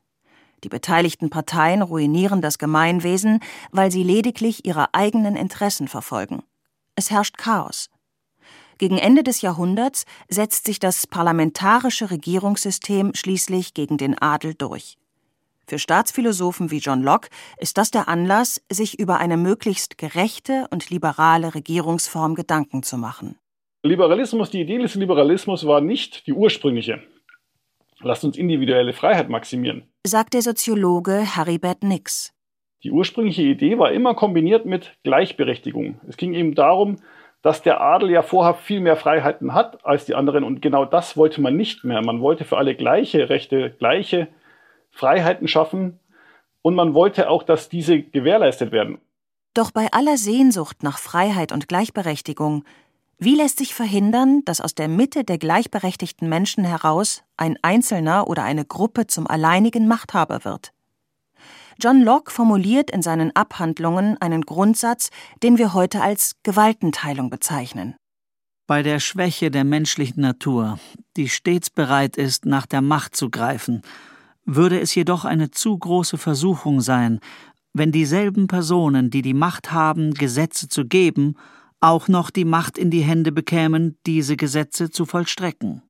Die 0.63 0.69
beteiligten 0.69 1.29
Parteien 1.29 1.81
ruinieren 1.81 2.41
das 2.41 2.57
Gemeinwesen, 2.57 3.41
weil 3.71 3.91
sie 3.91 4.03
lediglich 4.03 4.65
ihre 4.65 4.93
eigenen 4.93 5.35
Interessen 5.35 5.89
verfolgen. 5.89 6.41
Es 6.95 7.11
herrscht 7.11 7.37
Chaos. 7.37 7.89
Gegen 8.79 8.97
Ende 8.97 9.23
des 9.23 9.41
Jahrhunderts 9.41 10.05
setzt 10.29 10.65
sich 10.65 10.79
das 10.79 11.05
parlamentarische 11.05 12.11
Regierungssystem 12.11 13.11
schließlich 13.13 13.73
gegen 13.73 13.97
den 13.97 14.17
Adel 14.17 14.53
durch. 14.53 14.95
Für 15.67 15.77
Staatsphilosophen 15.77 16.71
wie 16.71 16.77
John 16.77 17.03
Locke 17.03 17.27
ist 17.57 17.77
das 17.77 17.91
der 17.91 18.07
Anlass, 18.07 18.61
sich 18.71 18.97
über 18.97 19.19
eine 19.19 19.35
möglichst 19.35 19.97
gerechte 19.97 20.65
und 20.71 20.89
liberale 20.89 21.53
Regierungsform 21.53 22.35
Gedanken 22.35 22.81
zu 22.81 22.97
machen. 22.97 23.35
Liberalismus, 23.83 24.49
die 24.49 24.61
Idee 24.61 24.77
des 24.77 24.95
Liberalismus 24.95 25.67
war 25.67 25.81
nicht 25.81 26.25
die 26.25 26.33
ursprüngliche. 26.33 27.03
Lasst 27.99 28.23
uns 28.23 28.37
individuelle 28.37 28.93
Freiheit 28.93 29.27
maximieren, 29.27 29.83
sagt 30.07 30.33
der 30.33 30.41
Soziologe 30.41 31.35
Haribert 31.35 31.83
Nix. 31.83 32.33
Die 32.83 32.91
ursprüngliche 32.91 33.41
Idee 33.41 33.77
war 33.77 33.91
immer 33.91 34.15
kombiniert 34.15 34.65
mit 34.65 34.93
Gleichberechtigung. 35.03 35.99
Es 36.07 36.15
ging 36.15 36.33
eben 36.33 36.55
darum, 36.55 36.95
dass 37.41 37.61
der 37.61 37.81
Adel 37.81 38.09
ja 38.09 38.21
vorher 38.21 38.53
viel 38.53 38.81
mehr 38.81 38.97
Freiheiten 38.97 39.53
hat 39.53 39.85
als 39.85 40.05
die 40.05 40.15
anderen 40.15 40.43
und 40.43 40.61
genau 40.61 40.85
das 40.85 41.15
wollte 41.15 41.41
man 41.41 41.55
nicht 41.55 41.83
mehr. 41.83 42.01
Man 42.01 42.21
wollte 42.21 42.43
für 42.43 42.57
alle 42.57 42.75
gleiche 42.75 43.29
Rechte, 43.29 43.71
gleiche 43.71 44.27
Freiheiten 44.91 45.47
schaffen 45.47 45.99
und 46.61 46.75
man 46.75 46.93
wollte 46.93 47.29
auch, 47.29 47.43
dass 47.43 47.69
diese 47.69 48.01
gewährleistet 48.01 48.71
werden. 48.71 48.99
Doch 49.53 49.71
bei 49.71 49.87
aller 49.91 50.17
Sehnsucht 50.17 50.83
nach 50.83 50.99
Freiheit 50.99 51.51
und 51.51 51.67
Gleichberechtigung 51.67 52.63
wie 53.21 53.35
lässt 53.35 53.57
sich 53.57 53.75
verhindern, 53.75 54.43
dass 54.45 54.61
aus 54.61 54.75
der 54.75 54.87
Mitte 54.87 55.25
der 55.25 55.37
gleichberechtigten 55.37 56.29
Menschen 56.29 56.63
heraus 56.63 57.21
ein 57.35 57.57
Einzelner 57.61 58.29
oder 58.29 58.43
eine 58.43 58.63
Gruppe 58.63 59.07
zum 59.07 59.27
alleinigen 59.27 59.89
Machthaber 59.89 60.45
wird? 60.45 60.71
John 61.81 62.01
Locke 62.01 62.29
formuliert 62.29 62.91
in 62.91 63.01
seinen 63.01 63.33
Abhandlungen 63.35 64.17
einen 64.19 64.41
Grundsatz, 64.41 65.11
den 65.41 65.57
wir 65.57 65.73
heute 65.73 66.01
als 66.01 66.35
Gewaltenteilung 66.43 67.29
bezeichnen. 67.29 67.95
Bei 68.67 68.83
der 68.83 68.99
Schwäche 68.99 69.49
der 69.49 69.63
menschlichen 69.63 70.21
Natur, 70.21 70.77
die 71.15 71.29
stets 71.29 71.69
bereit 71.69 72.17
ist, 72.17 72.45
nach 72.45 72.65
der 72.65 72.81
Macht 72.81 73.15
zu 73.15 73.29
greifen, 73.29 73.81
würde 74.45 74.79
es 74.79 74.93
jedoch 74.93 75.23
eine 75.23 75.51
zu 75.51 75.77
große 75.77 76.17
Versuchung 76.17 76.81
sein, 76.81 77.21
wenn 77.71 77.93
dieselben 77.93 78.47
Personen, 78.47 79.09
die 79.09 79.21
die 79.21 79.33
Macht 79.33 79.71
haben, 79.71 80.13
Gesetze 80.13 80.67
zu 80.67 80.85
geben, 80.85 81.35
auch 81.79 82.09
noch 82.09 82.29
die 82.29 82.45
Macht 82.45 82.77
in 82.77 82.91
die 82.91 83.01
Hände 83.03 83.31
bekämen, 83.31 83.97
diese 84.05 84.35
Gesetze 84.35 84.89
zu 84.89 85.05
vollstrecken. 85.05 85.81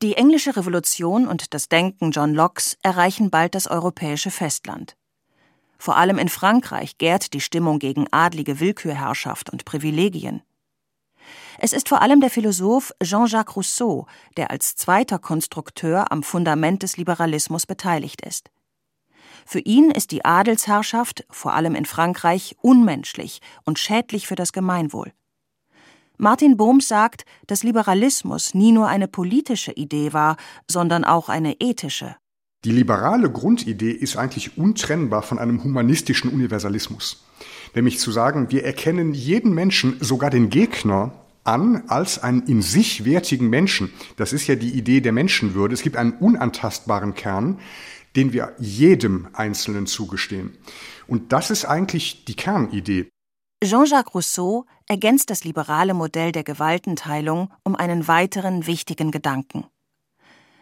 Die 0.00 0.14
englische 0.14 0.54
Revolution 0.56 1.26
und 1.26 1.54
das 1.54 1.68
Denken 1.68 2.12
John 2.12 2.32
Lockes 2.32 2.76
erreichen 2.84 3.30
bald 3.30 3.56
das 3.56 3.66
europäische 3.66 4.30
Festland. 4.30 4.94
Vor 5.78 5.96
allem 5.96 6.18
in 6.18 6.28
Frankreich 6.28 6.98
gärt 6.98 7.32
die 7.32 7.40
Stimmung 7.40 7.78
gegen 7.78 8.06
adlige 8.10 8.60
Willkürherrschaft 8.60 9.50
und 9.50 9.64
Privilegien. 9.64 10.42
Es 11.58 11.72
ist 11.72 11.88
vor 11.88 12.02
allem 12.02 12.20
der 12.20 12.30
Philosoph 12.30 12.92
Jean-Jacques 13.02 13.56
Rousseau, 13.56 14.06
der 14.36 14.50
als 14.50 14.76
zweiter 14.76 15.18
Konstrukteur 15.18 16.10
am 16.12 16.22
Fundament 16.22 16.82
des 16.82 16.96
Liberalismus 16.96 17.66
beteiligt 17.66 18.20
ist. 18.22 18.50
Für 19.44 19.60
ihn 19.60 19.90
ist 19.90 20.10
die 20.10 20.24
Adelsherrschaft, 20.24 21.24
vor 21.30 21.54
allem 21.54 21.74
in 21.74 21.86
Frankreich, 21.86 22.56
unmenschlich 22.60 23.40
und 23.64 23.78
schädlich 23.78 24.26
für 24.26 24.34
das 24.34 24.52
Gemeinwohl. 24.52 25.12
Martin 26.16 26.56
Bohm 26.56 26.80
sagt, 26.80 27.24
dass 27.46 27.62
Liberalismus 27.62 28.52
nie 28.52 28.72
nur 28.72 28.88
eine 28.88 29.08
politische 29.08 29.72
Idee 29.72 30.12
war, 30.12 30.36
sondern 30.68 31.04
auch 31.04 31.28
eine 31.28 31.54
ethische. 31.60 32.16
Die 32.64 32.72
liberale 32.72 33.30
Grundidee 33.30 33.92
ist 33.92 34.16
eigentlich 34.16 34.58
untrennbar 34.58 35.22
von 35.22 35.38
einem 35.38 35.62
humanistischen 35.62 36.30
Universalismus. 36.30 37.24
Nämlich 37.74 38.00
zu 38.00 38.10
sagen, 38.10 38.50
wir 38.50 38.64
erkennen 38.64 39.14
jeden 39.14 39.54
Menschen, 39.54 39.96
sogar 40.00 40.30
den 40.30 40.50
Gegner, 40.50 41.12
an 41.44 41.84
als 41.88 42.22
einen 42.22 42.42
in 42.42 42.60
sich 42.60 43.04
wertigen 43.04 43.48
Menschen. 43.48 43.92
Das 44.16 44.32
ist 44.32 44.46
ja 44.48 44.54
die 44.54 44.70
Idee 44.70 45.00
der 45.00 45.12
Menschenwürde. 45.12 45.72
Es 45.72 45.82
gibt 45.82 45.96
einen 45.96 46.12
unantastbaren 46.12 47.14
Kern, 47.14 47.58
den 48.16 48.32
wir 48.32 48.54
jedem 48.58 49.28
Einzelnen 49.32 49.86
zugestehen. 49.86 50.58
Und 51.06 51.32
das 51.32 51.50
ist 51.50 51.64
eigentlich 51.64 52.24
die 52.24 52.34
Kernidee. 52.34 53.08
Jean-Jacques 53.64 54.14
Rousseau 54.14 54.66
ergänzt 54.86 55.30
das 55.30 55.44
liberale 55.44 55.94
Modell 55.94 56.32
der 56.32 56.44
Gewaltenteilung 56.44 57.50
um 57.64 57.76
einen 57.76 58.06
weiteren 58.08 58.66
wichtigen 58.66 59.10
Gedanken. 59.10 59.64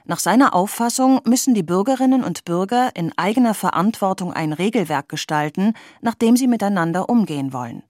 Nach 0.08 0.20
seiner 0.20 0.54
Auffassung 0.54 1.20
müssen 1.24 1.54
die 1.54 1.64
Bürgerinnen 1.64 2.22
und 2.22 2.44
Bürger 2.44 2.90
in 2.94 3.12
eigener 3.18 3.54
Verantwortung 3.54 4.32
ein 4.32 4.52
Regelwerk 4.52 5.08
gestalten, 5.08 5.74
nach 6.00 6.14
dem 6.14 6.36
sie 6.36 6.46
miteinander 6.46 7.08
umgehen 7.08 7.52
wollen. 7.52 7.82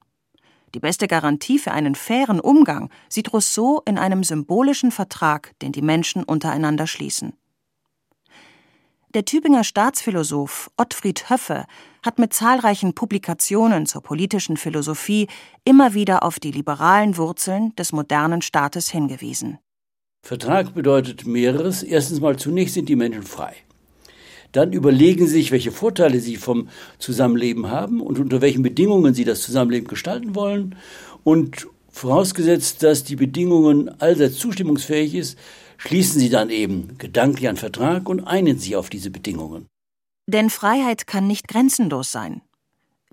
Die 0.75 0.81
beste 0.81 1.09
Garantie 1.09 1.59
für 1.59 1.73
einen 1.73 1.95
fairen 1.95 2.41
Umgang 2.41 2.89
sieht 3.11 3.35
Rousseau 3.35 3.83
in 3.85 3.99
einem 3.99 4.25
symbolischen 4.25 4.93
Vertrag, 4.93 5.53
den 5.61 5.73
die 5.73 5.83
Menschen 5.83 6.25
untereinander 6.25 6.87
schließen. 6.87 7.35
Der 9.15 9.27
Tübinger 9.27 9.65
Staatsphilosoph 9.65 10.71
Ottfried 10.77 11.29
Höffe 11.31 11.67
hat 12.05 12.19
mit 12.19 12.33
zahlreichen 12.33 12.95
Publikationen 12.95 13.87
zur 13.87 14.03
politischen 14.03 14.57
Philosophie 14.57 15.29
immer 15.65 15.93
wieder 15.95 16.23
auf 16.23 16.39
die 16.39 16.51
liberalen 16.51 17.17
Wurzeln 17.17 17.75
des 17.77 17.93
modernen 17.93 18.43
Staates 18.43 18.91
hingewiesen. 18.91 19.59
Vertrag 20.23 20.75
bedeutet 20.75 21.27
mehreres. 21.27 21.83
Erstens 21.83 22.21
mal 22.21 22.37
zunächst 22.37 22.75
sind 22.75 22.89
die 22.89 22.97
Menschen 22.97 23.23
frei. 23.23 23.55
Dann 24.53 24.73
überlegen 24.73 25.27
sie 25.27 25.35
sich, 25.35 25.53
welche 25.53 25.73
Vorteile 25.73 26.21
sie 26.21 26.37
vom 26.37 26.69
Zusammenleben 26.99 27.71
haben 27.71 28.01
und 28.01 28.19
unter 28.19 28.41
welchen 28.41 28.63
Bedingungen 28.63 29.15
sie 29.15 29.25
das 29.25 29.43
Zusammenleben 29.43 29.89
gestalten 29.89 30.35
wollen. 30.35 30.77
Und 31.25 31.67
vorausgesetzt, 31.91 32.83
dass 32.83 33.05
die 33.05 33.17
Bedingungen 33.17 33.89
allseits 34.01 34.37
zustimmungsfähig 34.37 35.15
ist, 35.15 35.39
schließen 35.79 36.21
sie 36.21 36.31
dann 36.31 36.51
eben 36.51 36.97
gedanklich 36.99 37.49
einen 37.49 37.59
Vertrag 37.59 38.09
und 38.09 38.25
einen 38.25 38.59
sie 38.59 38.77
auf 38.77 38.89
diese 38.91 39.11
Bedingungen. 39.11 39.67
Denn 40.27 40.51
Freiheit 40.51 41.07
kann 41.07 41.27
nicht 41.27 41.49
grenzenlos 41.49 42.11
sein. 42.11 42.43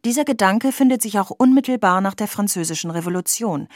Dieser 0.06 0.26
Gedanke 0.26 0.72
findet 0.72 1.02
sich 1.02 1.20
auch 1.20 1.30
unmittelbar 1.30 2.02
nach 2.02 2.16
der 2.16 2.28
Französischen 2.28 2.92
Revolution. 2.92 3.68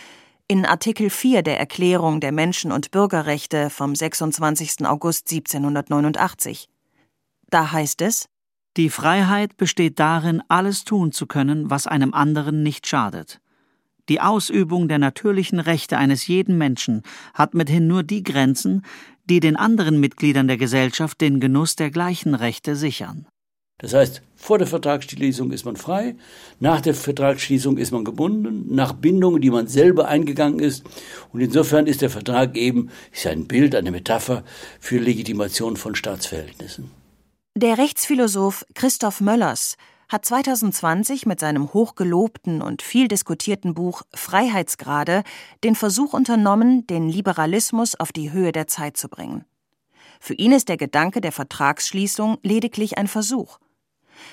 In 0.49 0.65
Artikel 0.65 1.09
4 1.09 1.41
der 1.41 1.59
Erklärung 1.59 2.21
der 2.21 2.31
Menschen- 2.31 2.71
und 2.71 2.91
Bürgerrechte 2.91 3.69
vom 3.69 3.93
26. 3.93 4.85
August 4.85 5.29
1789. 5.29 6.69
Da 7.49 7.73
heißt 7.73 8.01
es 8.01 8.29
Die 8.77 8.89
Freiheit 8.89 9.57
besteht 9.57 9.99
darin, 9.99 10.41
alles 10.47 10.85
tun 10.85 11.11
zu 11.11 11.27
können, 11.27 11.69
was 11.69 11.85
einem 11.85 12.13
anderen 12.13 12.63
nicht 12.63 12.87
schadet. 12.87 13.41
Die 14.07 14.21
Ausübung 14.21 14.87
der 14.87 14.99
natürlichen 14.99 15.59
Rechte 15.59 15.97
eines 15.97 16.27
jeden 16.27 16.57
Menschen 16.57 17.01
hat 17.33 17.53
mithin 17.53 17.87
nur 17.87 18.03
die 18.03 18.23
Grenzen, 18.23 18.85
die 19.25 19.41
den 19.41 19.57
anderen 19.57 19.99
Mitgliedern 19.99 20.47
der 20.47 20.55
Gesellschaft 20.55 21.19
den 21.19 21.41
Genuss 21.41 21.75
der 21.75 21.91
gleichen 21.91 22.35
Rechte 22.35 22.77
sichern. 22.77 23.27
Das 23.79 23.93
heißt, 23.93 24.23
vor 24.35 24.57
der 24.57 24.65
Vertragsschließung 24.65 25.51
ist 25.51 25.63
man 25.63 25.75
frei, 25.75 26.15
nach 26.59 26.81
der 26.81 26.95
Vertragsschließung 26.95 27.77
ist 27.77 27.91
man 27.91 28.05
gebunden, 28.05 28.73
nach 28.73 28.93
Bindungen, 28.93 29.39
die 29.39 29.51
man 29.51 29.67
selber 29.67 30.07
eingegangen 30.07 30.59
ist. 30.59 30.83
Und 31.31 31.41
insofern 31.41 31.85
ist 31.85 32.01
der 32.01 32.09
Vertrag 32.09 32.57
eben 32.57 32.89
ist 33.11 33.27
ein 33.27 33.47
Bild, 33.47 33.75
eine 33.75 33.91
Metapher 33.91 34.43
für 34.79 34.97
Legitimation 34.97 35.77
von 35.77 35.93
Staatsverhältnissen. 35.93 36.89
Der 37.55 37.77
Rechtsphilosoph 37.77 38.65
Christoph 38.73 39.21
Möllers 39.21 39.75
hat 40.09 40.25
2020 40.25 41.27
mit 41.27 41.39
seinem 41.39 41.71
hochgelobten 41.73 42.63
und 42.63 42.81
viel 42.81 43.07
diskutierten 43.07 43.75
Buch 43.75 44.01
Freiheitsgrade 44.15 45.23
den 45.63 45.75
Versuch 45.75 46.13
unternommen, 46.13 46.87
den 46.87 47.09
Liberalismus 47.09 47.93
auf 47.93 48.11
die 48.11 48.31
Höhe 48.31 48.51
der 48.51 48.65
Zeit 48.67 48.97
zu 48.97 49.07
bringen. 49.07 49.45
Für 50.19 50.33
ihn 50.33 50.51
ist 50.51 50.69
der 50.69 50.77
Gedanke 50.77 51.21
der 51.21 51.31
Vertragsschließung 51.31 52.39
lediglich 52.41 52.97
ein 52.97 53.07
Versuch. 53.07 53.59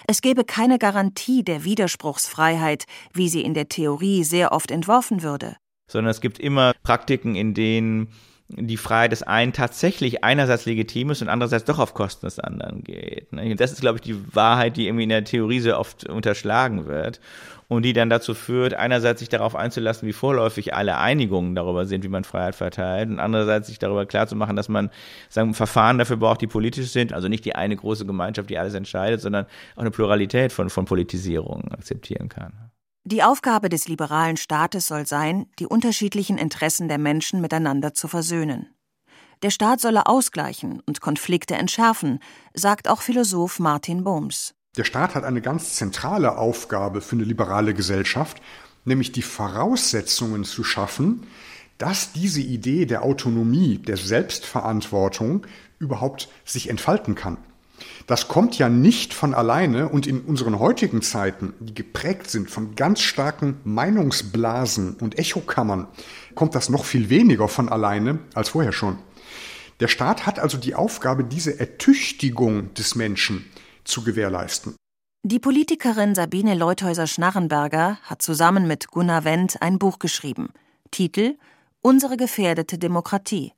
Es 0.07 0.23
gäbe 0.23 0.45
keine 0.45 0.79
Garantie 0.79 1.43
der 1.43 1.65
Widerspruchsfreiheit, 1.65 2.85
wie 3.13 3.29
sie 3.29 3.43
in 3.43 3.55
der 3.55 3.69
Theorie 3.69 4.25
sehr 4.25 4.53
oft 4.53 4.71
entworfen 4.71 5.23
würde. 5.23 5.57
Sondern 5.87 6.11
es 6.11 6.21
gibt 6.21 6.39
immer 6.39 6.73
Praktiken, 6.83 7.35
in 7.35 7.55
denen 7.55 8.09
die 8.49 8.77
Freiheit 8.77 9.13
des 9.13 9.23
einen 9.23 9.53
tatsächlich 9.53 10.23
einerseits 10.23 10.67
legitim 10.67 11.11
ist 11.11 11.23
und 11.23 11.29
andererseits 11.29 11.65
doch 11.65 11.79
auf 11.79 11.95
Kosten 11.95 12.27
des 12.27 12.39
anderen 12.39 12.85
geht. 12.85 13.33
Ne? 13.33 13.57
Das 13.57 13.73
ist, 13.73 13.81
glaube 13.81 13.99
ich, 13.99 14.03
die 14.03 14.35
Wahrheit, 14.35 14.77
die 14.77 14.87
irgendwie 14.87 15.05
in 15.05 15.09
der 15.09 15.25
Theorie 15.25 15.61
sehr 15.61 15.81
oft 15.81 16.09
unterschlagen 16.09 16.87
wird 16.87 17.21
und 17.69 17.83
die 17.85 17.93
dann 17.93 18.11
dazu 18.11 18.35
führt, 18.35 18.75
einerseits 18.75 19.21
sich 19.21 19.29
darauf 19.29 19.57
einzulassen, 19.57 20.07
wie 20.09 20.13
vorläufig 20.13 20.75
alle 20.75 20.99
Einigungen 20.99 21.55
darüber 21.55 21.87
sind, 21.87 22.05
wie 22.05 22.09
man 22.09 22.25
Freiheit 22.25 22.55
verteilt 22.55 23.09
und 23.09 23.21
andererseits 23.21 23.69
sich 23.69 23.79
darüber 23.79 24.07
klarzumachen, 24.07 24.57
dass 24.57 24.69
man 24.69 24.91
sagen, 25.29 25.55
Verfahren 25.55 25.99
dafür 25.99 26.17
braucht, 26.17 26.41
die 26.41 26.47
politisch 26.47 26.91
sind, 26.91 27.13
also 27.13 27.29
nicht 27.29 27.45
die 27.45 27.55
eine 27.55 27.77
große 27.77 28.07
Gemeinschaft, 28.07 28.51
die 28.51 28.59
alles 28.59 28.75
entscheidet, 28.75 29.21
sondern 29.21 29.47
auch 29.77 29.81
eine 29.81 29.91
Pluralität 29.91 30.53
von, 30.53 30.71
von 30.71 30.85
Politisierungen 30.85 31.73
akzeptieren 31.73 32.29
kann. 32.29 32.53
Die 33.07 33.23
Aufgabe 33.23 33.69
des 33.69 33.87
liberalen 33.87 34.39
Staates 34.39 34.87
soll 34.87 35.07
sein, 35.07 35.47
die 35.59 35.67
unterschiedlichen 35.67 36.39
Interessen 36.39 36.89
der 36.89 36.97
Menschen 36.97 37.43
miteinander 37.43 37.93
zu 37.93 38.09
versöhnen. 38.09 38.75
Der 39.43 39.51
Staat 39.51 39.81
solle 39.81 40.07
ausgleichen 40.07 40.81
und 40.87 41.03
Konflikte 41.03 41.55
entschärfen, 41.55 42.21
sagt 42.55 42.89
auch 42.89 43.03
Philosoph 43.03 43.59
Martin 43.59 44.03
Bohms. 44.03 44.54
Der 44.77 44.85
Staat 44.85 45.15
hat 45.15 45.23
eine 45.23 45.41
ganz 45.41 45.75
zentrale 45.75 46.37
Aufgabe 46.37 47.01
für 47.01 47.15
eine 47.15 47.25
liberale 47.25 47.75
Gesellschaft, 47.75 48.43
nämlich 48.85 49.13
die 49.13 49.23
Voraussetzungen 49.23 50.45
zu 50.45 50.65
schaffen, 50.65 51.27
dass 51.79 52.13
diese 52.13 52.41
Idee 52.41 52.85
der 52.85 53.03
Autonomie, 53.03 53.79
der 53.79 53.97
Selbstverantwortung 53.97 55.47
überhaupt 55.79 56.29
sich 56.45 56.69
entfalten 56.71 57.15
kann. 57.15 57.37
Das 58.07 58.29
kommt 58.29 58.59
ja 58.59 58.69
nicht 58.69 59.15
von 59.15 59.35
alleine 59.35 59.89
und 59.89 60.07
in 60.07 60.21
unseren 60.21 60.59
heutigen 60.59 61.03
Zeiten, 61.03 61.55
die 61.61 61.75
geprägt 61.75 62.31
sind 62.31 62.51
von 62.51 62.77
ganz 62.77 63.01
starken 63.01 63.59
Meinungsblasen 63.65 64.95
und 64.95 65.19
Echokammern, 65.19 65.87
kommt 66.35 66.55
das 66.55 66.69
noch 66.69 66.85
viel 66.85 67.11
weniger 67.11 67.49
von 67.49 67.69
alleine 67.69 68.19
als 68.35 68.51
vorher 68.51 68.73
schon. 68.73 68.99
Der 69.81 69.89
Staat 69.89 70.27
hat 70.27 70.39
also 70.39 70.57
die 70.59 70.75
Aufgabe, 70.75 71.25
diese 71.25 71.59
Ertüchtigung 71.59 72.75
des 72.75 72.95
Menschen 72.95 73.45
zu 73.85 74.03
gewährleisten. 74.03 74.77
Die 75.23 75.39
Politikerin 75.39 76.15
Sabine 76.15 76.55
Leuthäuser-Schnarrenberger 76.55 77.99
hat 78.03 78.21
zusammen 78.21 78.67
mit 78.67 78.89
Gunnar 78.89 79.25
Wendt 79.25 79.63
ein 79.63 79.79
Buch 79.79 79.99
geschrieben. 79.99 80.51
Titel 80.91 81.37
Unsere 81.81 82.17
gefährdete 82.17 82.79
Demokratie. 82.79 83.53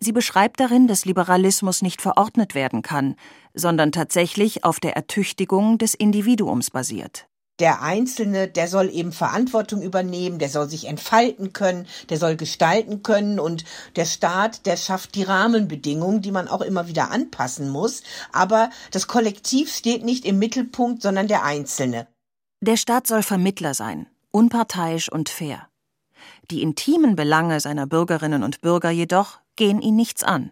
Sie 0.00 0.12
beschreibt 0.12 0.60
darin, 0.60 0.86
dass 0.86 1.04
Liberalismus 1.04 1.82
nicht 1.82 2.00
verordnet 2.00 2.54
werden 2.54 2.82
kann, 2.82 3.16
sondern 3.54 3.92
tatsächlich 3.92 4.64
auf 4.64 4.80
der 4.80 4.96
Ertüchtigung 4.96 5.78
des 5.78 5.94
Individuums 5.94 6.70
basiert. 6.70 7.26
Der 7.58 7.80
Einzelne, 7.80 8.48
der 8.48 8.68
soll 8.68 8.90
eben 8.90 9.12
Verantwortung 9.12 9.80
übernehmen, 9.80 10.38
der 10.38 10.50
soll 10.50 10.68
sich 10.68 10.88
entfalten 10.88 11.54
können, 11.54 11.86
der 12.10 12.18
soll 12.18 12.36
gestalten 12.36 13.02
können 13.02 13.40
und 13.40 13.64
der 13.96 14.04
Staat, 14.04 14.66
der 14.66 14.76
schafft 14.76 15.14
die 15.14 15.22
Rahmenbedingungen, 15.22 16.20
die 16.20 16.32
man 16.32 16.48
auch 16.48 16.60
immer 16.60 16.86
wieder 16.86 17.10
anpassen 17.10 17.70
muss. 17.70 18.02
Aber 18.30 18.68
das 18.90 19.06
Kollektiv 19.06 19.74
steht 19.74 20.04
nicht 20.04 20.26
im 20.26 20.38
Mittelpunkt, 20.38 21.00
sondern 21.00 21.28
der 21.28 21.44
Einzelne. 21.44 22.06
Der 22.60 22.76
Staat 22.76 23.06
soll 23.06 23.22
Vermittler 23.22 23.72
sein, 23.72 24.06
unparteiisch 24.32 25.10
und 25.10 25.30
fair. 25.30 25.68
Die 26.50 26.62
intimen 26.62 27.16
Belange 27.16 27.60
seiner 27.60 27.86
Bürgerinnen 27.86 28.42
und 28.42 28.60
Bürger 28.60 28.90
jedoch 28.90 29.40
gehen 29.56 29.80
ihn 29.80 29.96
nichts 29.96 30.22
an. 30.22 30.50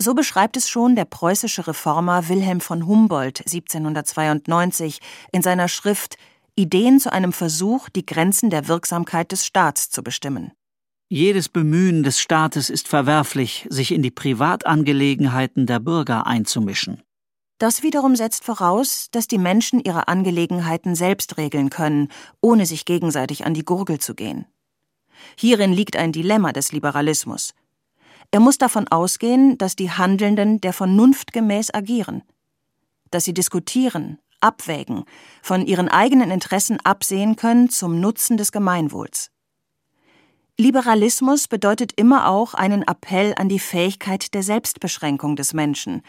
So 0.00 0.14
beschreibt 0.14 0.56
es 0.56 0.68
schon 0.70 0.94
der 0.94 1.06
preußische 1.06 1.66
Reformer 1.66 2.28
Wilhelm 2.28 2.60
von 2.60 2.86
Humboldt 2.86 3.40
1792 3.40 5.00
in 5.32 5.42
seiner 5.42 5.66
Schrift 5.66 6.16
Ideen 6.54 7.00
zu 7.00 7.12
einem 7.12 7.32
Versuch, 7.32 7.88
die 7.88 8.06
Grenzen 8.06 8.50
der 8.50 8.68
Wirksamkeit 8.68 9.32
des 9.32 9.44
Staats 9.44 9.90
zu 9.90 10.02
bestimmen. 10.02 10.52
Jedes 11.08 11.48
Bemühen 11.48 12.02
des 12.02 12.20
Staates 12.20 12.70
ist 12.70 12.86
verwerflich, 12.86 13.66
sich 13.70 13.92
in 13.92 14.02
die 14.02 14.10
Privatangelegenheiten 14.10 15.66
der 15.66 15.80
Bürger 15.80 16.26
einzumischen. 16.26 17.02
Das 17.58 17.82
wiederum 17.82 18.14
setzt 18.14 18.44
voraus, 18.44 19.08
dass 19.10 19.26
die 19.26 19.38
Menschen 19.38 19.80
ihre 19.80 20.06
Angelegenheiten 20.06 20.94
selbst 20.94 21.38
regeln 21.38 21.70
können, 21.70 22.08
ohne 22.40 22.66
sich 22.66 22.84
gegenseitig 22.84 23.46
an 23.46 23.54
die 23.54 23.64
Gurgel 23.64 23.98
zu 23.98 24.14
gehen. 24.14 24.46
Hierin 25.36 25.72
liegt 25.72 25.96
ein 25.96 26.12
Dilemma 26.12 26.52
des 26.52 26.70
Liberalismus. 26.70 27.54
Er 28.30 28.40
muss 28.40 28.58
davon 28.58 28.88
ausgehen, 28.88 29.56
dass 29.56 29.74
die 29.74 29.90
Handelnden 29.90 30.60
der 30.60 30.72
Vernunft 30.72 31.32
gemäß 31.32 31.72
agieren, 31.72 32.22
dass 33.10 33.24
sie 33.24 33.32
diskutieren, 33.32 34.18
abwägen, 34.40 35.04
von 35.42 35.64
ihren 35.64 35.88
eigenen 35.88 36.30
Interessen 36.30 36.78
absehen 36.84 37.36
können 37.36 37.70
zum 37.70 38.00
Nutzen 38.00 38.36
des 38.36 38.52
Gemeinwohls. 38.52 39.30
Liberalismus 40.58 41.48
bedeutet 41.48 41.92
immer 41.96 42.28
auch 42.28 42.52
einen 42.52 42.82
Appell 42.82 43.32
an 43.36 43.48
die 43.48 43.60
Fähigkeit 43.60 44.34
der 44.34 44.42
Selbstbeschränkung 44.42 45.36
des 45.36 45.54
Menschen. 45.54 46.02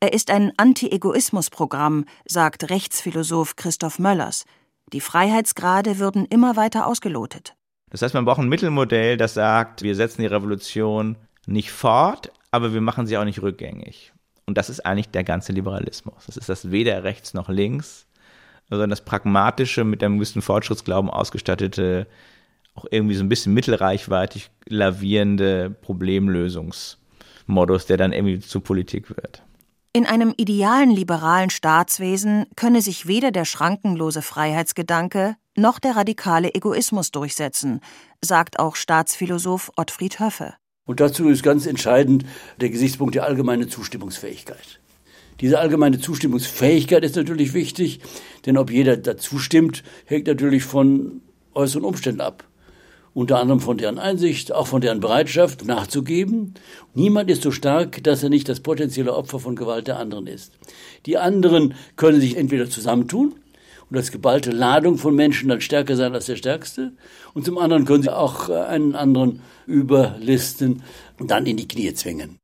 Er 0.00 0.12
ist 0.12 0.30
ein 0.30 0.52
Anti-Egoismus-Programm, 0.56 2.04
sagt 2.24 2.70
Rechtsphilosoph 2.70 3.56
Christoph 3.56 3.98
Möllers. 3.98 4.44
Die 4.92 5.00
Freiheitsgrade 5.00 5.98
würden 5.98 6.24
immer 6.26 6.54
weiter 6.54 6.86
ausgelotet. 6.86 7.56
Das 7.90 8.02
heißt, 8.02 8.14
man 8.14 8.24
braucht 8.24 8.38
ein 8.38 8.48
Mittelmodell, 8.48 9.16
das 9.16 9.34
sagt, 9.34 9.82
wir 9.82 9.96
setzen 9.96 10.20
die 10.20 10.28
Revolution 10.28 11.16
nicht 11.48 11.72
fort, 11.72 12.30
aber 12.50 12.72
wir 12.72 12.80
machen 12.80 13.06
sie 13.06 13.18
auch 13.18 13.24
nicht 13.24 13.42
rückgängig. 13.42 14.12
Und 14.46 14.56
das 14.56 14.70
ist 14.70 14.86
eigentlich 14.86 15.10
der 15.10 15.24
ganze 15.24 15.52
Liberalismus. 15.52 16.26
Das 16.26 16.36
ist 16.36 16.48
das 16.48 16.70
weder 16.70 17.04
rechts 17.04 17.34
noch 17.34 17.48
links, 17.48 18.06
sondern 18.70 18.90
das 18.90 19.04
pragmatische, 19.04 19.84
mit 19.84 20.02
einem 20.02 20.16
gewissen 20.16 20.42
Fortschrittsglauben 20.42 21.10
ausgestattete, 21.10 22.06
auch 22.74 22.86
irgendwie 22.90 23.14
so 23.14 23.24
ein 23.24 23.28
bisschen 23.28 23.54
mittelreichweitig 23.54 24.50
lavierende 24.66 25.70
Problemlösungsmodus, 25.70 27.86
der 27.86 27.96
dann 27.96 28.12
irgendwie 28.12 28.40
zur 28.40 28.62
Politik 28.62 29.10
wird. 29.10 29.42
In 29.92 30.06
einem 30.06 30.34
idealen 30.36 30.90
liberalen 30.90 31.50
Staatswesen 31.50 32.46
könne 32.56 32.82
sich 32.82 33.06
weder 33.06 33.32
der 33.32 33.44
schrankenlose 33.44 34.22
Freiheitsgedanke 34.22 35.36
noch 35.56 35.78
der 35.78 35.96
radikale 35.96 36.54
Egoismus 36.54 37.10
durchsetzen, 37.10 37.80
sagt 38.22 38.60
auch 38.60 38.76
Staatsphilosoph 38.76 39.72
Ottfried 39.76 40.20
Höffe. 40.20 40.54
Und 40.88 41.00
dazu 41.00 41.28
ist 41.28 41.42
ganz 41.42 41.66
entscheidend 41.66 42.24
der 42.62 42.70
Gesichtspunkt 42.70 43.14
der 43.14 43.24
allgemeinen 43.24 43.68
Zustimmungsfähigkeit. 43.68 44.80
Diese 45.38 45.58
allgemeine 45.58 46.00
Zustimmungsfähigkeit 46.00 47.04
ist 47.04 47.14
natürlich 47.14 47.52
wichtig, 47.52 48.00
denn 48.46 48.56
ob 48.56 48.70
jeder 48.70 48.96
dazu 48.96 49.38
stimmt, 49.38 49.82
hängt 50.06 50.28
natürlich 50.28 50.64
von 50.64 51.20
äußeren 51.52 51.84
Umständen 51.84 52.22
ab. 52.22 52.42
Unter 53.12 53.38
anderem 53.38 53.60
von 53.60 53.76
deren 53.76 53.98
Einsicht, 53.98 54.50
auch 54.50 54.66
von 54.66 54.80
deren 54.80 55.00
Bereitschaft 55.00 55.66
nachzugeben. 55.66 56.54
Niemand 56.94 57.30
ist 57.30 57.42
so 57.42 57.50
stark, 57.50 58.02
dass 58.04 58.22
er 58.22 58.30
nicht 58.30 58.48
das 58.48 58.60
potenzielle 58.60 59.14
Opfer 59.14 59.40
von 59.40 59.56
Gewalt 59.56 59.88
der 59.88 59.98
anderen 59.98 60.26
ist. 60.26 60.54
Die 61.04 61.18
anderen 61.18 61.74
können 61.96 62.22
sich 62.22 62.34
entweder 62.34 62.70
zusammentun 62.70 63.34
und 63.90 63.96
als 63.96 64.10
geballte 64.10 64.50
Ladung 64.50 64.98
von 64.98 65.14
Menschen 65.14 65.48
dann 65.48 65.60
stärker 65.60 65.96
sein 65.96 66.14
als 66.14 66.26
der 66.26 66.36
Stärkste. 66.36 66.92
Und 67.34 67.44
zum 67.44 67.58
anderen 67.58 67.84
können 67.84 68.02
sie 68.02 68.14
auch 68.14 68.48
äh, 68.48 68.54
einen 68.54 68.94
anderen 68.94 69.42
überlisten 69.66 70.82
und 71.18 71.30
dann 71.30 71.46
in 71.46 71.56
die 71.56 71.68
Knie 71.68 71.92
zwingen. 71.94 72.38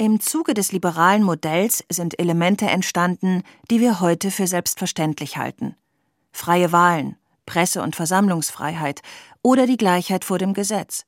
Im 0.00 0.20
Zuge 0.20 0.54
des 0.54 0.70
liberalen 0.70 1.24
Modells 1.24 1.84
sind 1.90 2.18
Elemente 2.20 2.66
entstanden, 2.66 3.42
die 3.70 3.80
wir 3.80 4.00
heute 4.00 4.30
für 4.30 4.46
selbstverständlich 4.46 5.36
halten. 5.36 5.74
Freie 6.30 6.70
Wahlen, 6.70 7.16
Presse- 7.46 7.82
und 7.82 7.96
Versammlungsfreiheit 7.96 9.00
oder 9.42 9.66
die 9.66 9.76
Gleichheit 9.76 10.24
vor 10.24 10.38
dem 10.38 10.54
Gesetz. 10.54 11.04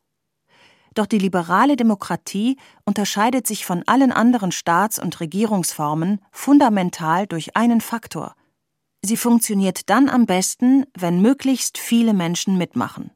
Doch 0.94 1.06
die 1.06 1.18
liberale 1.18 1.76
Demokratie 1.76 2.56
unterscheidet 2.84 3.46
sich 3.46 3.64
von 3.64 3.84
allen 3.86 4.10
anderen 4.10 4.50
Staats- 4.50 4.98
und 4.98 5.20
Regierungsformen 5.20 6.20
fundamental 6.32 7.28
durch 7.28 7.56
einen 7.56 7.80
Faktor 7.80 8.34
Sie 9.02 9.16
funktioniert 9.16 9.88
dann 9.88 10.08
am 10.08 10.26
besten, 10.26 10.84
wenn 10.96 11.22
möglichst 11.22 11.78
viele 11.78 12.12
Menschen 12.12 12.58
mitmachen. 12.58 13.10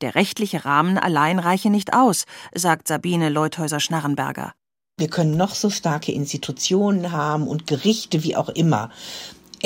Der 0.00 0.16
rechtliche 0.16 0.64
Rahmen 0.64 0.98
allein 0.98 1.38
reiche 1.38 1.70
nicht 1.70 1.94
aus, 1.94 2.24
sagt 2.52 2.88
Sabine 2.88 3.28
Leuthäuser-Schnarrenberger. 3.28 4.54
Wir 4.96 5.08
können 5.08 5.36
noch 5.36 5.54
so 5.54 5.70
starke 5.70 6.12
Institutionen 6.12 7.12
haben 7.12 7.46
und 7.46 7.66
Gerichte 7.66 8.22
wie 8.24 8.36
auch 8.36 8.48
immer. 8.48 8.90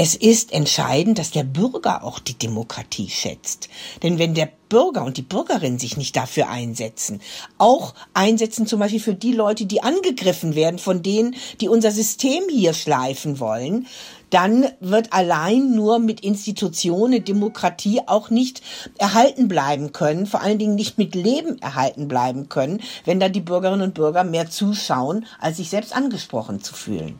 Es 0.00 0.14
ist 0.14 0.52
entscheidend, 0.52 1.18
dass 1.18 1.32
der 1.32 1.42
Bürger 1.42 2.04
auch 2.04 2.20
die 2.20 2.38
Demokratie 2.38 3.08
schätzt. 3.08 3.68
Denn 4.02 4.18
wenn 4.18 4.32
der 4.32 4.48
Bürger 4.68 5.02
und 5.04 5.16
die 5.16 5.22
Bürgerin 5.22 5.78
sich 5.78 5.96
nicht 5.96 6.14
dafür 6.14 6.48
einsetzen, 6.48 7.20
auch 7.56 7.94
einsetzen 8.14 8.66
zum 8.66 8.78
Beispiel 8.78 9.00
für 9.00 9.14
die 9.14 9.32
Leute, 9.32 9.66
die 9.66 9.82
angegriffen 9.82 10.54
werden 10.54 10.78
von 10.78 11.02
denen, 11.02 11.34
die 11.60 11.68
unser 11.68 11.90
System 11.90 12.44
hier 12.48 12.74
schleifen 12.74 13.40
wollen, 13.40 13.88
dann 14.30 14.66
wird 14.80 15.12
allein 15.12 15.74
nur 15.74 15.98
mit 15.98 16.20
Institutionen 16.20 17.24
Demokratie 17.24 18.00
auch 18.06 18.30
nicht 18.30 18.62
erhalten 18.98 19.48
bleiben 19.48 19.92
können, 19.92 20.26
vor 20.26 20.40
allen 20.40 20.58
Dingen 20.58 20.74
nicht 20.74 20.98
mit 20.98 21.14
Leben 21.14 21.58
erhalten 21.58 22.08
bleiben 22.08 22.48
können, 22.48 22.80
wenn 23.04 23.20
da 23.20 23.28
die 23.28 23.40
Bürgerinnen 23.40 23.82
und 23.82 23.94
Bürger 23.94 24.24
mehr 24.24 24.50
zuschauen, 24.50 25.26
als 25.40 25.58
sich 25.58 25.70
selbst 25.70 25.94
angesprochen 25.94 26.62
zu 26.62 26.74
fühlen. 26.74 27.18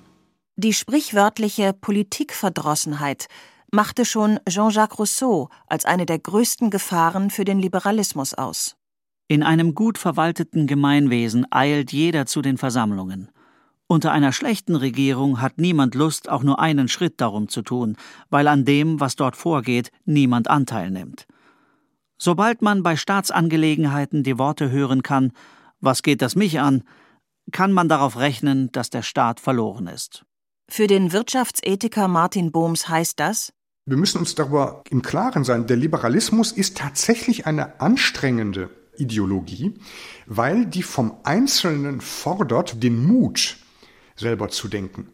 Die 0.56 0.72
sprichwörtliche 0.72 1.72
Politikverdrossenheit 1.72 3.26
machte 3.70 4.04
schon 4.04 4.40
Jean-Jacques 4.48 4.98
Rousseau 4.98 5.48
als 5.66 5.84
eine 5.84 6.06
der 6.06 6.18
größten 6.18 6.70
Gefahren 6.70 7.30
für 7.30 7.44
den 7.44 7.60
Liberalismus 7.60 8.34
aus. 8.34 8.74
In 9.28 9.42
einem 9.42 9.74
gut 9.74 9.98
verwalteten 9.98 10.66
Gemeinwesen 10.66 11.46
eilt 11.50 11.92
jeder 11.92 12.26
zu 12.26 12.40
den 12.40 12.56
Versammlungen. 12.56 13.30
Unter 13.90 14.12
einer 14.12 14.32
schlechten 14.32 14.76
Regierung 14.76 15.40
hat 15.40 15.56
niemand 15.56 15.94
Lust, 15.94 16.28
auch 16.28 16.42
nur 16.42 16.60
einen 16.60 16.88
Schritt 16.88 17.22
darum 17.22 17.48
zu 17.48 17.62
tun, 17.62 17.96
weil 18.28 18.46
an 18.46 18.66
dem, 18.66 19.00
was 19.00 19.16
dort 19.16 19.34
vorgeht, 19.34 19.90
niemand 20.04 20.48
Anteil 20.48 20.90
nimmt. 20.90 21.26
Sobald 22.18 22.60
man 22.60 22.82
bei 22.82 22.96
Staatsangelegenheiten 22.96 24.22
die 24.24 24.38
Worte 24.38 24.70
hören 24.70 25.02
kann, 25.02 25.32
was 25.80 26.02
geht 26.02 26.20
das 26.20 26.36
mich 26.36 26.60
an, 26.60 26.82
kann 27.50 27.72
man 27.72 27.88
darauf 27.88 28.18
rechnen, 28.18 28.70
dass 28.72 28.90
der 28.90 29.02
Staat 29.02 29.40
verloren 29.40 29.86
ist. 29.86 30.26
Für 30.68 30.86
den 30.86 31.12
Wirtschaftsethiker 31.12 32.08
Martin 32.08 32.52
Bohms 32.52 32.90
heißt 32.90 33.18
das, 33.18 33.54
wir 33.86 33.96
müssen 33.96 34.18
uns 34.18 34.34
darüber 34.34 34.84
im 34.90 35.00
Klaren 35.00 35.44
sein, 35.44 35.66
der 35.66 35.78
Liberalismus 35.78 36.52
ist 36.52 36.76
tatsächlich 36.76 37.46
eine 37.46 37.80
anstrengende 37.80 38.68
Ideologie, 38.98 39.72
weil 40.26 40.66
die 40.66 40.82
vom 40.82 41.16
Einzelnen 41.22 42.02
fordert, 42.02 42.82
den 42.82 43.02
Mut, 43.02 43.56
selber 44.18 44.48
zu 44.48 44.68
denken. 44.68 45.08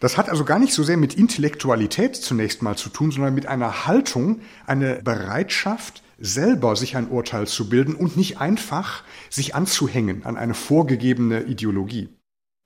Das 0.00 0.16
hat 0.16 0.28
also 0.28 0.44
gar 0.44 0.58
nicht 0.58 0.72
so 0.72 0.82
sehr 0.82 0.96
mit 0.96 1.14
Intellektualität 1.14 2.16
zunächst 2.16 2.62
mal 2.62 2.76
zu 2.76 2.88
tun, 2.88 3.12
sondern 3.12 3.34
mit 3.34 3.46
einer 3.46 3.86
Haltung, 3.86 4.40
eine 4.66 4.96
Bereitschaft, 5.02 6.02
selber 6.18 6.76
sich 6.76 6.96
ein 6.96 7.08
Urteil 7.08 7.46
zu 7.46 7.68
bilden 7.68 7.94
und 7.94 8.16
nicht 8.16 8.38
einfach 8.38 9.04
sich 9.30 9.54
anzuhängen 9.54 10.24
an 10.24 10.36
eine 10.36 10.54
vorgegebene 10.54 11.42
Ideologie. 11.42 12.08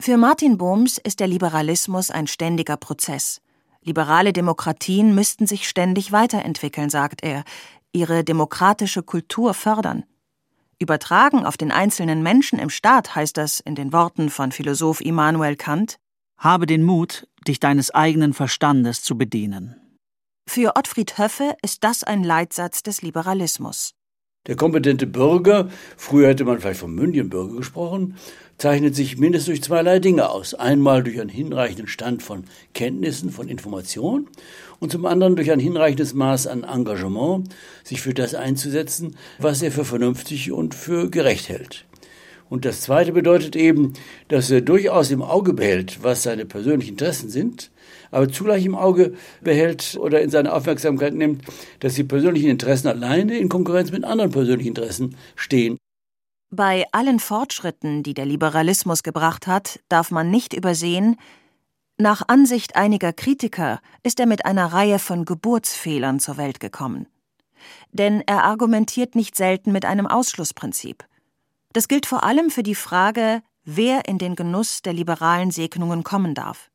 Für 0.03 0.19
Martin 0.19 0.59
Bohms 0.59 0.99
ist 0.99 1.21
der 1.21 1.27
Liberalismus 1.27 2.11
ein 2.11 2.27
ständiger 2.27 2.77
Prozess. 2.77 3.41
Liberale 3.83 4.33
Demokratien 4.33 5.15
müssten 5.15 5.47
sich 5.47 5.69
ständig 5.69 6.13
weiterentwickeln, 6.13 6.91
sagt 6.91 7.23
er, 7.23 7.45
ihre 7.93 8.25
demokratische 8.25 9.03
Kultur 9.03 9.55
fördern. 9.55 10.05
Übertragen 10.79 11.47
auf 11.47 11.57
den 11.57 11.73
einzelnen 11.73 12.23
Menschen 12.23 12.59
im 12.59 12.69
Staat 12.69 13.15
heißt 13.15 13.37
das 13.37 13.61
in 13.61 13.75
den 13.75 13.93
Worten 13.95 14.29
von 14.29 14.53
Philosoph 14.53 15.01
Immanuel 15.01 15.57
Kant 15.57 15.97
Habe 16.39 16.67
den 16.67 16.83
Mut, 16.83 17.27
dich 17.49 17.61
deines 17.61 17.91
eigenen 17.93 18.35
Verstandes 18.35 19.03
zu 19.03 19.17
bedienen. 19.17 19.77
Für 20.47 20.77
Ottfried 20.77 21.17
Höffe 21.17 21.57
ist 21.63 21.83
das 21.83 22.05
ein 22.05 22.23
Leitsatz 22.23 22.83
des 22.83 23.01
Liberalismus. 23.01 23.95
Der 24.47 24.55
kompetente 24.55 25.07
Bürger, 25.07 25.71
früher 25.97 26.29
hätte 26.29 26.45
man 26.45 26.61
vielleicht 26.61 26.81
vom 26.81 26.95
mündigen 26.95 27.31
Bürger 27.31 27.57
gesprochen, 27.57 28.17
zeichnet 28.59 28.95
sich 28.95 29.19
mindestens 29.19 29.47
durch 29.47 29.63
zweierlei 29.63 29.99
Dinge 29.99 30.31
aus. 30.31 30.55
Einmal 30.55 31.03
durch 31.03 31.21
einen 31.21 31.29
hinreichenden 31.29 31.89
Stand 31.89 32.23
von 32.23 32.45
Kenntnissen, 32.75 33.31
von 33.31 33.49
Informationen 33.49 34.29
und 34.81 34.93
zum 34.93 35.07
anderen 35.07 35.37
durch 35.37 35.51
ein 35.51 35.61
hinreichendes 35.61 36.15
Maß 36.15 36.47
an 36.47 36.65
Engagement, 36.65 37.49
sich 37.85 38.01
für 38.01 38.15
das 38.15 38.35
einzusetzen, 38.35 39.17
was 39.39 39.63
er 39.63 39.73
für 39.73 39.85
vernünftig 39.85 40.53
und 40.53 40.75
für 40.75 41.11
gerecht 41.11 41.49
hält. 41.49 41.85
Und 42.49 42.65
das 42.65 42.83
Zweite 42.83 43.13
bedeutet 43.13 43.57
eben, 43.57 43.95
dass 44.29 44.51
er 44.51 44.61
durchaus 44.61 45.11
im 45.11 45.23
Auge 45.23 45.53
behält, 45.53 46.03
was 46.03 46.23
seine 46.23 46.47
persönlichen 46.47 46.91
Interessen 46.91 47.29
sind, 47.29 47.71
aber 48.13 48.29
zugleich 48.29 48.65
im 48.65 48.77
Auge 48.77 49.15
behält 49.43 49.97
oder 50.01 50.21
in 50.21 50.31
seine 50.31 50.53
Aufmerksamkeit 50.53 51.15
nimmt, 51.15 51.43
dass 51.81 51.95
die 51.95 52.05
persönlichen 52.05 52.49
Interessen 52.49 52.87
alleine 52.87 53.37
in 53.37 53.49
Konkurrenz 53.49 53.91
mit 53.91 54.05
anderen 54.05 54.31
persönlichen 54.31 54.69
Interessen 54.69 55.17
stehen. 55.35 55.77
Bei 56.51 56.87
allen 56.93 57.19
Fortschritten, 57.19 58.03
die 58.03 58.15
der 58.15 58.25
Liberalismus 58.25 59.03
gebracht 59.03 59.47
hat, 59.47 59.81
darf 59.89 60.11
man 60.11 60.31
nicht 60.31 60.55
übersehen, 60.55 61.17
nach 61.99 62.23
Ansicht 62.29 62.77
einiger 62.77 63.13
Kritiker 63.13 63.81
ist 64.03 64.21
er 64.21 64.27
mit 64.27 64.45
einer 64.45 64.67
Reihe 64.67 64.99
von 64.99 65.25
Geburtsfehlern 65.25 66.21
zur 66.21 66.37
Welt 66.37 66.61
gekommen. 66.61 67.07
Denn 67.91 68.23
er 68.27 68.45
argumentiert 68.45 69.15
nicht 69.15 69.35
selten 69.35 69.73
mit 69.73 69.85
einem 69.85 70.07
Ausschlussprinzip. 70.07 71.05
Das 71.73 71.89
gilt 71.89 72.07
vor 72.07 72.23
allem 72.23 72.51
für 72.51 72.63
die 72.63 72.75
Frage, 72.75 73.43
wer 73.65 74.07
in 74.07 74.19
den 74.19 74.37
Genuss 74.37 74.83
der 74.83 74.93
liberalen 74.93 75.51
Segnungen 75.51 76.05
kommen 76.05 76.35
darf. 76.35 76.71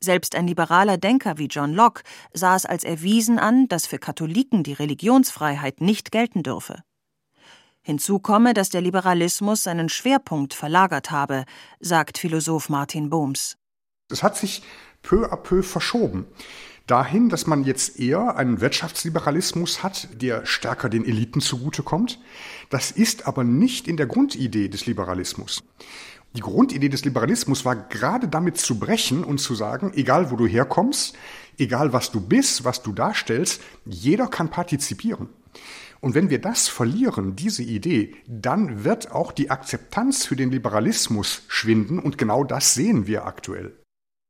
Selbst 0.00 0.34
ein 0.34 0.46
liberaler 0.46 0.98
Denker 0.98 1.38
wie 1.38 1.46
John 1.46 1.72
Locke 1.72 2.02
sah 2.32 2.56
es 2.56 2.66
als 2.66 2.84
erwiesen 2.84 3.38
an, 3.38 3.68
dass 3.68 3.86
für 3.86 3.98
Katholiken 3.98 4.62
die 4.62 4.72
Religionsfreiheit 4.72 5.80
nicht 5.80 6.10
gelten 6.10 6.42
dürfe. 6.42 6.82
Hinzu 7.86 8.18
komme, 8.18 8.54
dass 8.54 8.70
der 8.70 8.80
Liberalismus 8.80 9.64
seinen 9.64 9.90
Schwerpunkt 9.90 10.54
verlagert 10.54 11.10
habe, 11.10 11.44
sagt 11.80 12.16
Philosoph 12.16 12.70
Martin 12.70 13.10
Bohms. 13.10 13.58
Es 14.10 14.22
hat 14.22 14.38
sich 14.38 14.62
peu 15.02 15.30
à 15.30 15.36
peu 15.36 15.62
verschoben. 15.62 16.24
Dahin, 16.86 17.28
dass 17.28 17.46
man 17.46 17.62
jetzt 17.64 18.00
eher 18.00 18.36
einen 18.36 18.62
Wirtschaftsliberalismus 18.62 19.82
hat, 19.82 20.08
der 20.14 20.46
stärker 20.46 20.88
den 20.88 21.04
Eliten 21.04 21.42
zugutekommt. 21.42 22.18
Das 22.70 22.90
ist 22.90 23.26
aber 23.26 23.44
nicht 23.44 23.86
in 23.86 23.98
der 23.98 24.06
Grundidee 24.06 24.68
des 24.68 24.86
Liberalismus. 24.86 25.62
Die 26.34 26.40
Grundidee 26.40 26.88
des 26.88 27.04
Liberalismus 27.04 27.66
war 27.66 27.76
gerade 27.76 28.28
damit 28.28 28.56
zu 28.56 28.78
brechen 28.78 29.24
und 29.24 29.38
zu 29.38 29.54
sagen, 29.54 29.92
egal 29.94 30.30
wo 30.30 30.36
du 30.36 30.46
herkommst, 30.46 31.14
egal 31.58 31.92
was 31.92 32.10
du 32.10 32.20
bist, 32.20 32.64
was 32.64 32.82
du 32.82 32.92
darstellst, 32.92 33.60
jeder 33.84 34.26
kann 34.26 34.48
partizipieren. 34.48 35.28
Und 36.04 36.14
wenn 36.14 36.28
wir 36.28 36.38
das 36.38 36.68
verlieren, 36.68 37.34
diese 37.34 37.62
Idee, 37.62 38.14
dann 38.26 38.84
wird 38.84 39.10
auch 39.10 39.32
die 39.32 39.48
Akzeptanz 39.50 40.26
für 40.26 40.36
den 40.36 40.50
Liberalismus 40.50 41.44
schwinden 41.48 41.98
und 41.98 42.18
genau 42.18 42.44
das 42.44 42.74
sehen 42.74 43.06
wir 43.06 43.24
aktuell. 43.24 43.74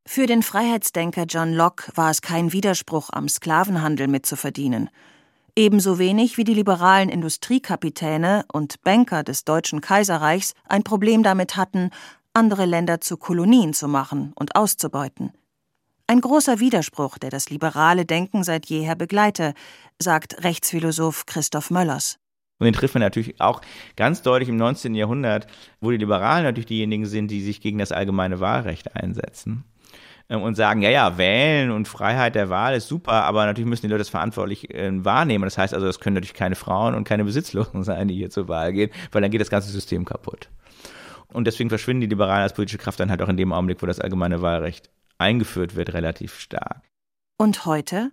Für 0.07 0.27
den 0.27 0.45
Freiheitsdenker 0.45 1.25
John 1.25 1.53
Locke 1.53 1.91
war 1.97 2.13
es 2.13 2.23
kein 2.23 2.53
Widerspruch, 2.53 3.11
am 3.11 3.29
Sklavenhandel 3.29 4.07
mitzuverdienen. 4.07 4.89
Ebenso 5.57 5.99
wenig 5.99 6.37
wie 6.37 6.45
die 6.45 6.55
liberalen 6.55 7.09
Industriekapitäne 7.09 8.45
und 8.53 8.81
Banker 8.83 9.25
des 9.25 9.43
Deutschen 9.43 9.81
Kaiserreichs 9.81 10.55
ein 10.69 10.85
Problem 10.85 11.25
damit 11.25 11.57
hatten, 11.57 11.91
andere 12.35 12.67
Länder 12.67 13.01
zu 13.01 13.17
Kolonien 13.17 13.75
zu 13.75 13.89
machen 13.89 14.33
und 14.37 14.55
auszubeuten. 14.55 15.33
Ein 16.07 16.21
großer 16.21 16.61
Widerspruch, 16.61 17.17
der 17.17 17.31
das 17.31 17.49
liberale 17.49 18.05
Denken 18.05 18.45
seit 18.45 18.67
jeher 18.67 18.95
begleite, 18.95 19.55
sagt 19.99 20.45
Rechtsphilosoph 20.45 21.25
Christoph 21.25 21.71
Möllers. 21.71 22.19
Und 22.59 22.67
den 22.67 22.75
trifft 22.75 22.95
man 22.95 23.01
natürlich 23.01 23.41
auch 23.41 23.63
ganz 23.97 24.21
deutlich 24.21 24.51
im 24.51 24.57
19. 24.57 24.95
Jahrhundert, 24.95 25.47
wo 25.81 25.91
die 25.91 25.97
Liberalen 25.97 26.45
natürlich 26.45 26.67
diejenigen 26.67 27.07
sind, 27.07 27.31
die 27.31 27.41
sich 27.41 27.63
gegen 27.63 27.79
das 27.79 27.91
allgemeine 27.91 28.39
Wahlrecht 28.39 28.95
einsetzen 28.95 29.65
ähm, 30.29 30.43
und 30.43 30.57
sagen, 30.57 30.83
ja, 30.83 30.91
ja, 30.91 31.17
wählen 31.17 31.71
und 31.71 31.89
Freiheit 31.89 32.35
der 32.35 32.51
Wahl 32.51 32.75
ist 32.75 32.87
super, 32.87 33.25
aber 33.25 33.47
natürlich 33.47 33.69
müssen 33.69 33.87
die 33.87 33.91
Leute 33.91 34.01
das 34.01 34.11
verantwortlich 34.11 34.75
äh, 34.75 35.03
wahrnehmen. 35.03 35.45
Das 35.45 35.57
heißt 35.57 35.73
also, 35.73 35.87
das 35.87 36.01
können 36.01 36.15
natürlich 36.15 36.35
keine 36.35 36.55
Frauen 36.55 36.95
und 36.95 37.05
keine 37.05 37.25
Besitzlosen 37.25 37.83
sein, 37.83 38.09
die 38.09 38.15
hier 38.15 38.29
zur 38.29 38.47
Wahl 38.49 38.75
gehen, 38.75 38.91
weil 39.11 39.23
dann 39.23 39.31
geht 39.31 39.41
das 39.41 39.51
ganze 39.51 39.71
System 39.71 40.05
kaputt. 40.05 40.51
Und 41.29 41.47
deswegen 41.47 41.71
verschwinden 41.71 42.03
die 42.03 42.09
Liberalen 42.09 42.43
als 42.43 42.53
politische 42.53 42.79
Kraft 42.79 43.01
dann 43.01 43.09
halt 43.11 43.23
auch 43.23 43.29
in 43.31 43.39
dem 43.39 43.55
Augenblick, 43.55 43.81
wo 43.81 43.87
das 43.87 44.01
allgemeine 44.01 44.43
Wahlrecht 44.43 44.91
eingeführt 45.19 45.75
wird, 45.75 45.95
relativ 45.95 46.39
stark. 46.39 46.83
Und 47.37 47.67
heute? 47.67 48.13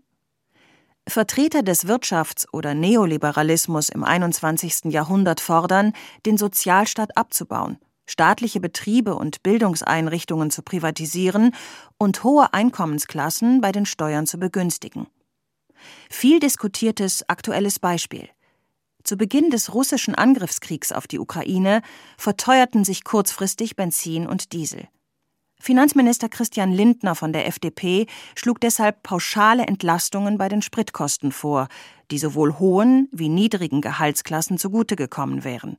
Vertreter 1.08 1.64
des 1.64 1.88
Wirtschafts- 1.88 2.48
oder 2.52 2.74
Neoliberalismus 2.74 3.90
im 3.90 4.04
21. 4.04 4.92
Jahrhundert 4.92 5.40
fordern, 5.40 5.94
den 6.26 6.38
Sozialstaat 6.38 7.18
abzubauen, 7.18 7.78
staatliche 8.06 8.60
Betriebe 8.60 9.16
und 9.16 9.44
Bildungseinrichtungen 9.44 10.52
zu 10.52 10.62
privatisieren 10.62 11.56
und 11.98 12.24
hohe 12.24 12.54
Einkommensklassen 12.54 13.62
bei 13.62 13.72
den 13.72 13.86
Steuern 13.86 14.28
zu 14.28 14.38
begünstigen. 14.38 15.08
Viel 16.10 16.40
diskutiertes 16.40 17.28
aktuelles 17.28 17.80
Beispiel. 17.80 18.30
Zu 19.04 19.18
Beginn 19.18 19.50
des 19.50 19.74
russischen 19.74 20.14
Angriffskriegs 20.14 20.92
auf 20.92 21.08
die 21.08 21.20
Ukraine 21.20 21.82
verteuerten 22.18 22.84
sich 22.84 23.04
kurzfristig 23.04 23.76
Benzin 23.76 24.28
und 24.28 24.54
Diesel. 24.54 24.88
Finanzminister 25.62 26.28
Christian 26.28 26.72
Lindner 26.72 27.14
von 27.14 27.34
der 27.34 27.46
FDP 27.46 28.08
schlug 28.36 28.60
deshalb 28.62 29.04
pauschale 29.04 29.68
Entlastungen 29.68 30.40
bei 30.40 30.50
den 30.50 30.64
Spritkosten 30.64 31.32
vor, 31.32 31.68
die 32.10 32.18
sowohl 32.18 32.58
hohen 32.58 33.08
wie 33.12 33.30
niedrigen 33.30 33.82
Gehaltsklassen 33.82 34.58
zugute 34.58 34.96
gekommen 34.96 35.44
wären. 35.44 35.78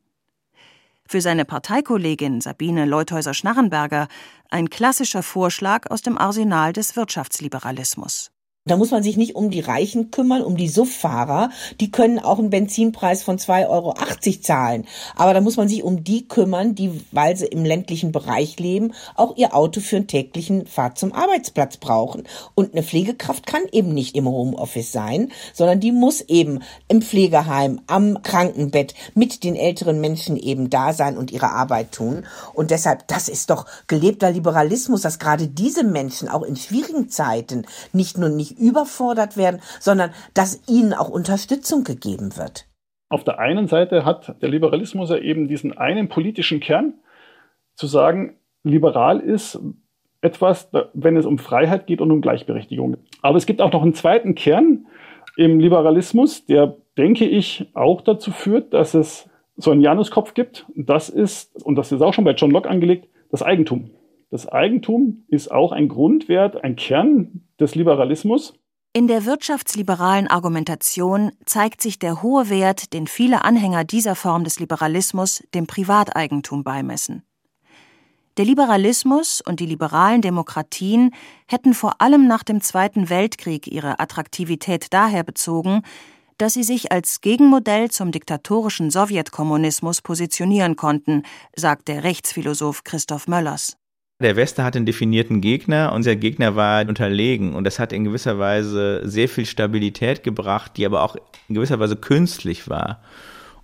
Für 1.05 1.21
seine 1.21 1.45
Parteikollegin 1.45 2.41
Sabine 2.41 2.87
Leuthäuser-Schnarrenberger 2.87 4.07
ein 4.51 4.71
klassischer 4.71 5.25
Vorschlag 5.25 5.91
aus 5.91 6.01
dem 6.01 6.17
Arsenal 6.17 6.73
des 6.73 6.95
Wirtschaftsliberalismus. 6.95 8.31
Da 8.65 8.77
muss 8.77 8.93
man 8.93 9.03
sich 9.03 9.17
nicht 9.17 9.35
um 9.35 9.51
die 9.51 9.59
Reichen 9.59 10.13
kümmern, 10.13 10.43
um 10.43 10.57
die 10.57 10.69
Suffahrer. 10.69 11.51
Die 11.81 11.91
können 11.91 12.21
auch 12.21 12.39
einen 12.39 12.51
Benzinpreis 12.51 13.25
von 13.25 13.37
2,80 13.37 13.69
Euro 13.69 13.95
zahlen. 14.41 14.87
Aber 15.17 15.35
da 15.35 15.41
muss 15.41 15.57
man 15.57 15.67
sich 15.67 15.83
um 15.83 16.05
die 16.05 16.29
kümmern, 16.29 16.77
die, 16.77 17.03
weil 17.11 17.37
sie 17.37 17.47
im 17.47 17.65
ländlichen 17.65 18.13
Bereich 18.13 18.61
leben, 18.61 18.93
auch 19.17 19.37
ihr 19.37 19.57
Auto 19.57 19.81
für 19.81 19.97
einen 19.97 20.07
täglichen 20.07 20.69
Fahrt 20.69 20.97
zum 20.97 21.13
Arbeitsplatz 21.13 21.79
brauchen. 21.79 22.23
Und 22.55 22.73
eine 22.73 22.85
Pflegekraft 22.85 23.49
kann 23.49 23.63
eben 23.73 23.95
nicht 23.95 24.15
im 24.15 24.29
Homeoffice 24.29 24.93
sein, 24.93 25.33
sondern 25.53 25.81
die 25.81 25.91
muss 25.91 26.21
eben 26.21 26.61
im 26.87 27.03
Pflegeheim, 27.03 27.81
am 27.89 28.23
Krankenbett 28.23 28.95
mit 29.17 29.43
den 29.43 29.57
älteren 29.57 30.01
Menschen 30.01 30.37
eben 30.37 30.71
da 30.71 30.93
sein 30.93 31.19
und 31.19 31.33
ihre 31.33 31.51
Arbeit 31.51 31.91
tun. 31.91 32.27
Und 32.55 32.71
deshalb, 32.71 33.09
das 33.09 33.29
ist 33.29 33.51
doch 33.51 33.67
gelebter 33.89 34.31
Liberalismus, 34.31 35.01
dass 35.01 35.19
gerade 35.19 35.49
diese 35.49 35.83
Menschen 35.83 36.29
auch 36.29 36.45
in 36.45 36.55
schwierigen 36.55 37.09
Zeiten 37.09 37.67
nicht 37.93 38.19
nur 38.19 38.29
nicht 38.29 38.52
überfordert 38.53 39.37
werden, 39.37 39.61
sondern 39.81 40.11
dass 40.35 40.63
ihnen 40.69 40.93
auch 40.93 41.09
Unterstützung 41.09 41.85
gegeben 41.85 42.37
wird. 42.37 42.67
Auf 43.09 43.25
der 43.25 43.39
einen 43.39 43.69
Seite 43.69 44.05
hat 44.05 44.41
der 44.41 44.49
Liberalismus 44.49 45.11
ja 45.11 45.19
eben 45.19 45.49
diesen 45.49 45.77
einen 45.77 46.09
politischen 46.09 46.61
Kern, 46.61 46.95
zu 47.75 47.87
sagen, 47.87 48.37
liberal 48.65 49.21
ist 49.21 49.59
etwas, 50.21 50.71
wenn 50.95 51.17
es 51.17 51.27
um 51.27 51.39
Freiheit 51.39 51.87
geht 51.87 52.01
und 52.01 52.11
um 52.11 52.21
Gleichberechtigung. 52.21 52.97
Aber 53.23 53.37
es 53.37 53.47
gibt 53.47 53.61
auch 53.61 53.73
noch 53.73 53.83
einen 53.83 53.95
zweiten 53.95 54.35
Kern 54.35 54.87
im 55.37 55.59
Liberalismus, 55.59 56.47
der, 56.47 56.77
denke 56.97 57.27
ich, 57.27 57.67
auch 57.75 58.03
dazu 58.03 58.31
führt, 58.31 58.73
dass 58.73 58.95
es 58.95 59.29
so 59.57 59.71
einen 59.71 59.81
Januskopf 59.81 60.35
gibt. 60.35 60.67
Das 60.75 61.09
ist, 61.09 61.65
und 61.65 61.77
das 61.77 61.93
ist 61.93 62.01
auch 62.01 62.15
schon 62.15 62.25
bei 62.25 62.33
John 62.33 62.51
Locke 62.51 62.69
angelegt, 62.69 63.09
das 63.31 63.43
Eigentum. 63.43 63.91
Das 64.33 64.49
Eigentum 64.49 65.27
ist 65.29 65.53
auch 65.53 65.73
ein 65.73 65.89
Grundwert, 65.89 66.65
ein 66.65 66.75
Kern 66.75 67.43
des 67.61 67.75
Liberalismus. 67.75 68.55
In 68.95 69.07
der 69.07 69.27
wirtschaftsliberalen 69.27 70.27
Argumentation 70.27 71.33
zeigt 71.45 71.83
sich 71.83 71.99
der 71.99 72.23
hohe 72.23 72.49
Wert, 72.49 72.95
den 72.95 73.07
viele 73.07 73.45
Anhänger 73.45 73.85
dieser 73.85 74.15
Form 74.15 74.45
des 74.45 74.59
Liberalismus 74.59 75.45
dem 75.55 75.67
Privateigentum 75.67 76.65
beimessen. 76.65 77.25
Der 78.39 78.47
Liberalismus 78.47 79.43
und 79.47 79.61
die 79.61 79.67
liberalen 79.67 80.23
Demokratien 80.23 81.11
hätten 81.47 81.75
vor 81.75 82.01
allem 82.01 82.27
nach 82.27 82.43
dem 82.43 82.63
Zweiten 82.63 83.11
Weltkrieg 83.11 83.67
ihre 83.67 84.01
Attraktivität 84.01 84.87
daher 84.95 85.25
bezogen, 85.25 85.83
dass 86.39 86.55
sie 86.55 86.63
sich 86.63 86.91
als 86.91 87.21
Gegenmodell 87.21 87.91
zum 87.91 88.13
diktatorischen 88.13 88.91
Sowjetkommunismus 88.91 90.01
positionieren 90.01 90.77
konnten, 90.77 91.23
sagt 91.55 91.89
der 91.89 92.03
Rechtsphilosoph 92.03 92.83
Christoph 92.83 93.29
Möllers. 93.29 93.77
Der 94.23 94.37
Westen 94.37 94.63
hat 94.63 94.77
einen 94.77 94.87
definierten 94.87 95.41
Gegner 95.41 95.93
und 95.93 96.07
der 96.07 96.15
Gegner 96.15 96.55
war 96.55 96.87
unterlegen 96.89 97.55
und 97.55 97.65
das 97.65 97.79
hat 97.81 97.93
in 97.93 98.05
gewisser 98.05 98.39
Weise 98.39 99.01
sehr 99.05 99.29
viel 99.29 99.47
Stabilität 99.47 100.23
gebracht, 100.23 100.77
die 100.77 100.87
aber 100.87 101.03
auch 101.03 101.17
in 101.49 101.57
gewisser 101.57 101.81
Weise 101.81 101.97
künstlich 101.97 102.69
war 102.69 103.03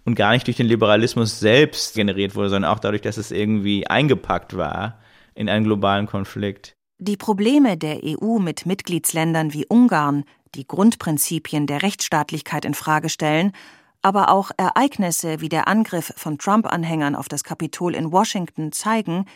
und 0.04 0.16
gar 0.16 0.32
nicht 0.32 0.46
durch 0.46 0.56
den 0.56 0.66
Liberalismus 0.66 1.38
selbst 1.38 1.94
generiert 1.94 2.34
wurde, 2.34 2.48
sondern 2.48 2.72
auch 2.72 2.80
dadurch, 2.80 3.02
dass 3.02 3.18
es 3.18 3.30
irgendwie 3.30 3.86
eingepackt 3.86 4.56
war 4.56 4.98
in 5.34 5.48
einen 5.48 5.64
globalen 5.64 6.06
Konflikt. 6.06 6.74
Die 6.98 7.16
Probleme 7.16 7.76
der 7.76 8.00
EU 8.02 8.40
mit 8.40 8.66
Mitgliedsländern 8.66 9.52
wie 9.52 9.66
Ungarn, 9.66 10.24
die 10.56 10.66
Grundprinzipien 10.66 11.68
der 11.68 11.82
Rechtsstaatlichkeit 11.84 12.64
in 12.64 12.74
Frage 12.74 13.08
stellen, 13.08 13.52
aber 14.02 14.30
auch 14.30 14.50
Ereignisse 14.56 15.40
wie 15.40 15.48
der 15.48 15.68
Angriff 15.68 16.12
von 16.16 16.38
Trump-Anhängern 16.38 17.14
auf 17.14 17.28
das 17.28 17.44
Kapitol 17.44 17.94
in 17.94 18.10
Washington 18.10 18.72
zeigen, 18.72 19.26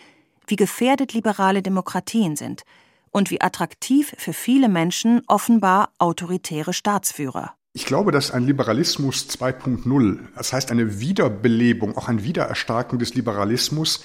wie 0.47 0.57
gefährdet 0.57 1.13
liberale 1.13 1.63
Demokratien 1.63 2.37
sind 2.37 2.63
und 3.11 3.31
wie 3.31 3.41
attraktiv 3.41 4.15
für 4.19 4.33
viele 4.33 4.69
Menschen 4.69 5.23
offenbar 5.27 5.91
autoritäre 5.99 6.73
Staatsführer. 6.73 7.55
Ich 7.75 7.87
glaube, 7.87 8.13
dass 8.13 8.31
ein 8.31 8.45
Liberalismus 8.45 9.29
2.0, 9.31 10.19
das 10.37 10.53
heißt 10.53 10.71
eine 10.71 11.01
Wiederbelebung, 11.01 11.97
auch 11.97 12.09
ein 12.09 12.23
Wiedererstarken 12.23 12.99
des 12.99 13.15
Liberalismus, 13.15 14.05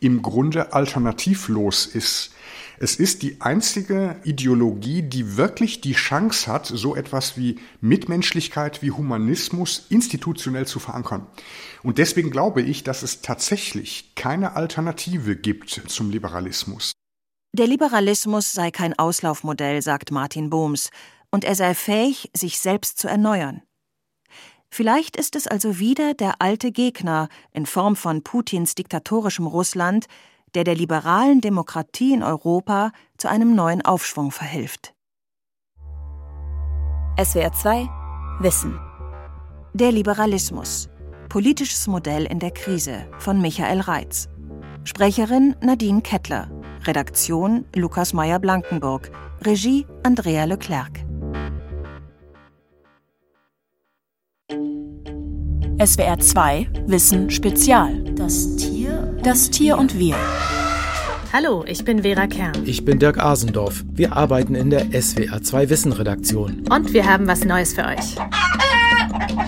im 0.00 0.22
Grunde 0.22 0.72
alternativlos 0.72 1.86
ist. 1.86 2.32
Es 2.80 2.96
ist 2.96 3.22
die 3.22 3.40
einzige 3.40 4.20
Ideologie, 4.24 5.02
die 5.02 5.36
wirklich 5.36 5.80
die 5.80 5.94
Chance 5.94 6.50
hat, 6.50 6.66
so 6.66 6.94
etwas 6.94 7.36
wie 7.36 7.58
Mitmenschlichkeit, 7.80 8.82
wie 8.82 8.92
Humanismus 8.92 9.86
institutionell 9.88 10.66
zu 10.66 10.78
verankern. 10.78 11.26
Und 11.82 11.98
deswegen 11.98 12.30
glaube 12.30 12.62
ich, 12.62 12.84
dass 12.84 13.02
es 13.02 13.20
tatsächlich 13.20 14.14
keine 14.14 14.54
Alternative 14.54 15.34
gibt 15.34 15.70
zum 15.88 16.10
Liberalismus. 16.10 16.92
Der 17.52 17.66
Liberalismus 17.66 18.52
sei 18.52 18.70
kein 18.70 18.96
Auslaufmodell, 18.98 19.82
sagt 19.82 20.12
Martin 20.12 20.50
Bohms, 20.50 20.90
und 21.30 21.44
er 21.44 21.54
sei 21.54 21.74
fähig, 21.74 22.30
sich 22.34 22.58
selbst 22.58 22.98
zu 22.98 23.08
erneuern. 23.08 23.62
Vielleicht 24.70 25.16
ist 25.16 25.34
es 25.34 25.46
also 25.46 25.78
wieder 25.78 26.14
der 26.14 26.40
alte 26.40 26.72
Gegner 26.72 27.28
in 27.52 27.66
Form 27.66 27.96
von 27.96 28.22
Putins 28.22 28.74
diktatorischem 28.74 29.46
Russland, 29.46 30.06
der 30.54 30.64
der 30.64 30.74
liberalen 30.74 31.40
Demokratie 31.40 32.12
in 32.12 32.22
Europa 32.22 32.92
zu 33.16 33.28
einem 33.28 33.54
neuen 33.54 33.84
Aufschwung 33.84 34.30
verhilft. 34.30 34.94
SWR 37.22 37.52
2 37.52 37.88
Wissen 38.40 38.78
Der 39.74 39.90
Liberalismus. 39.90 40.88
Politisches 41.28 41.88
Modell 41.88 42.24
in 42.24 42.38
der 42.38 42.52
Krise 42.52 43.06
von 43.18 43.40
Michael 43.40 43.80
Reitz. 43.80 44.28
Sprecherin 44.84 45.56
Nadine 45.60 46.00
Kettler. 46.02 46.50
Redaktion 46.84 47.64
Lukas 47.74 48.12
Meyer-Blankenburg. 48.12 49.10
Regie 49.44 49.86
Andrea 50.04 50.44
Leclerc. 50.44 51.07
SWR 55.84 56.18
2 56.18 56.68
Wissen 56.88 57.30
Spezial. 57.30 58.02
Das 58.16 58.56
Tier. 58.56 59.16
Das 59.22 59.48
Tier 59.48 59.78
und 59.78 59.96
wir. 59.96 60.16
Hallo, 61.32 61.64
ich 61.68 61.84
bin 61.84 62.02
Vera 62.02 62.26
Kern. 62.26 62.54
Ich 62.64 62.84
bin 62.84 62.98
Dirk 62.98 63.18
Asendorf. 63.18 63.84
Wir 63.92 64.16
arbeiten 64.16 64.56
in 64.56 64.70
der 64.70 64.86
SWR 64.90 65.40
2 65.40 65.70
Wissen 65.70 65.92
Redaktion. 65.92 66.64
Und 66.68 66.92
wir 66.92 67.06
haben 67.06 67.28
was 67.28 67.44
Neues 67.44 67.74
für 67.74 67.84
euch. 67.84 68.16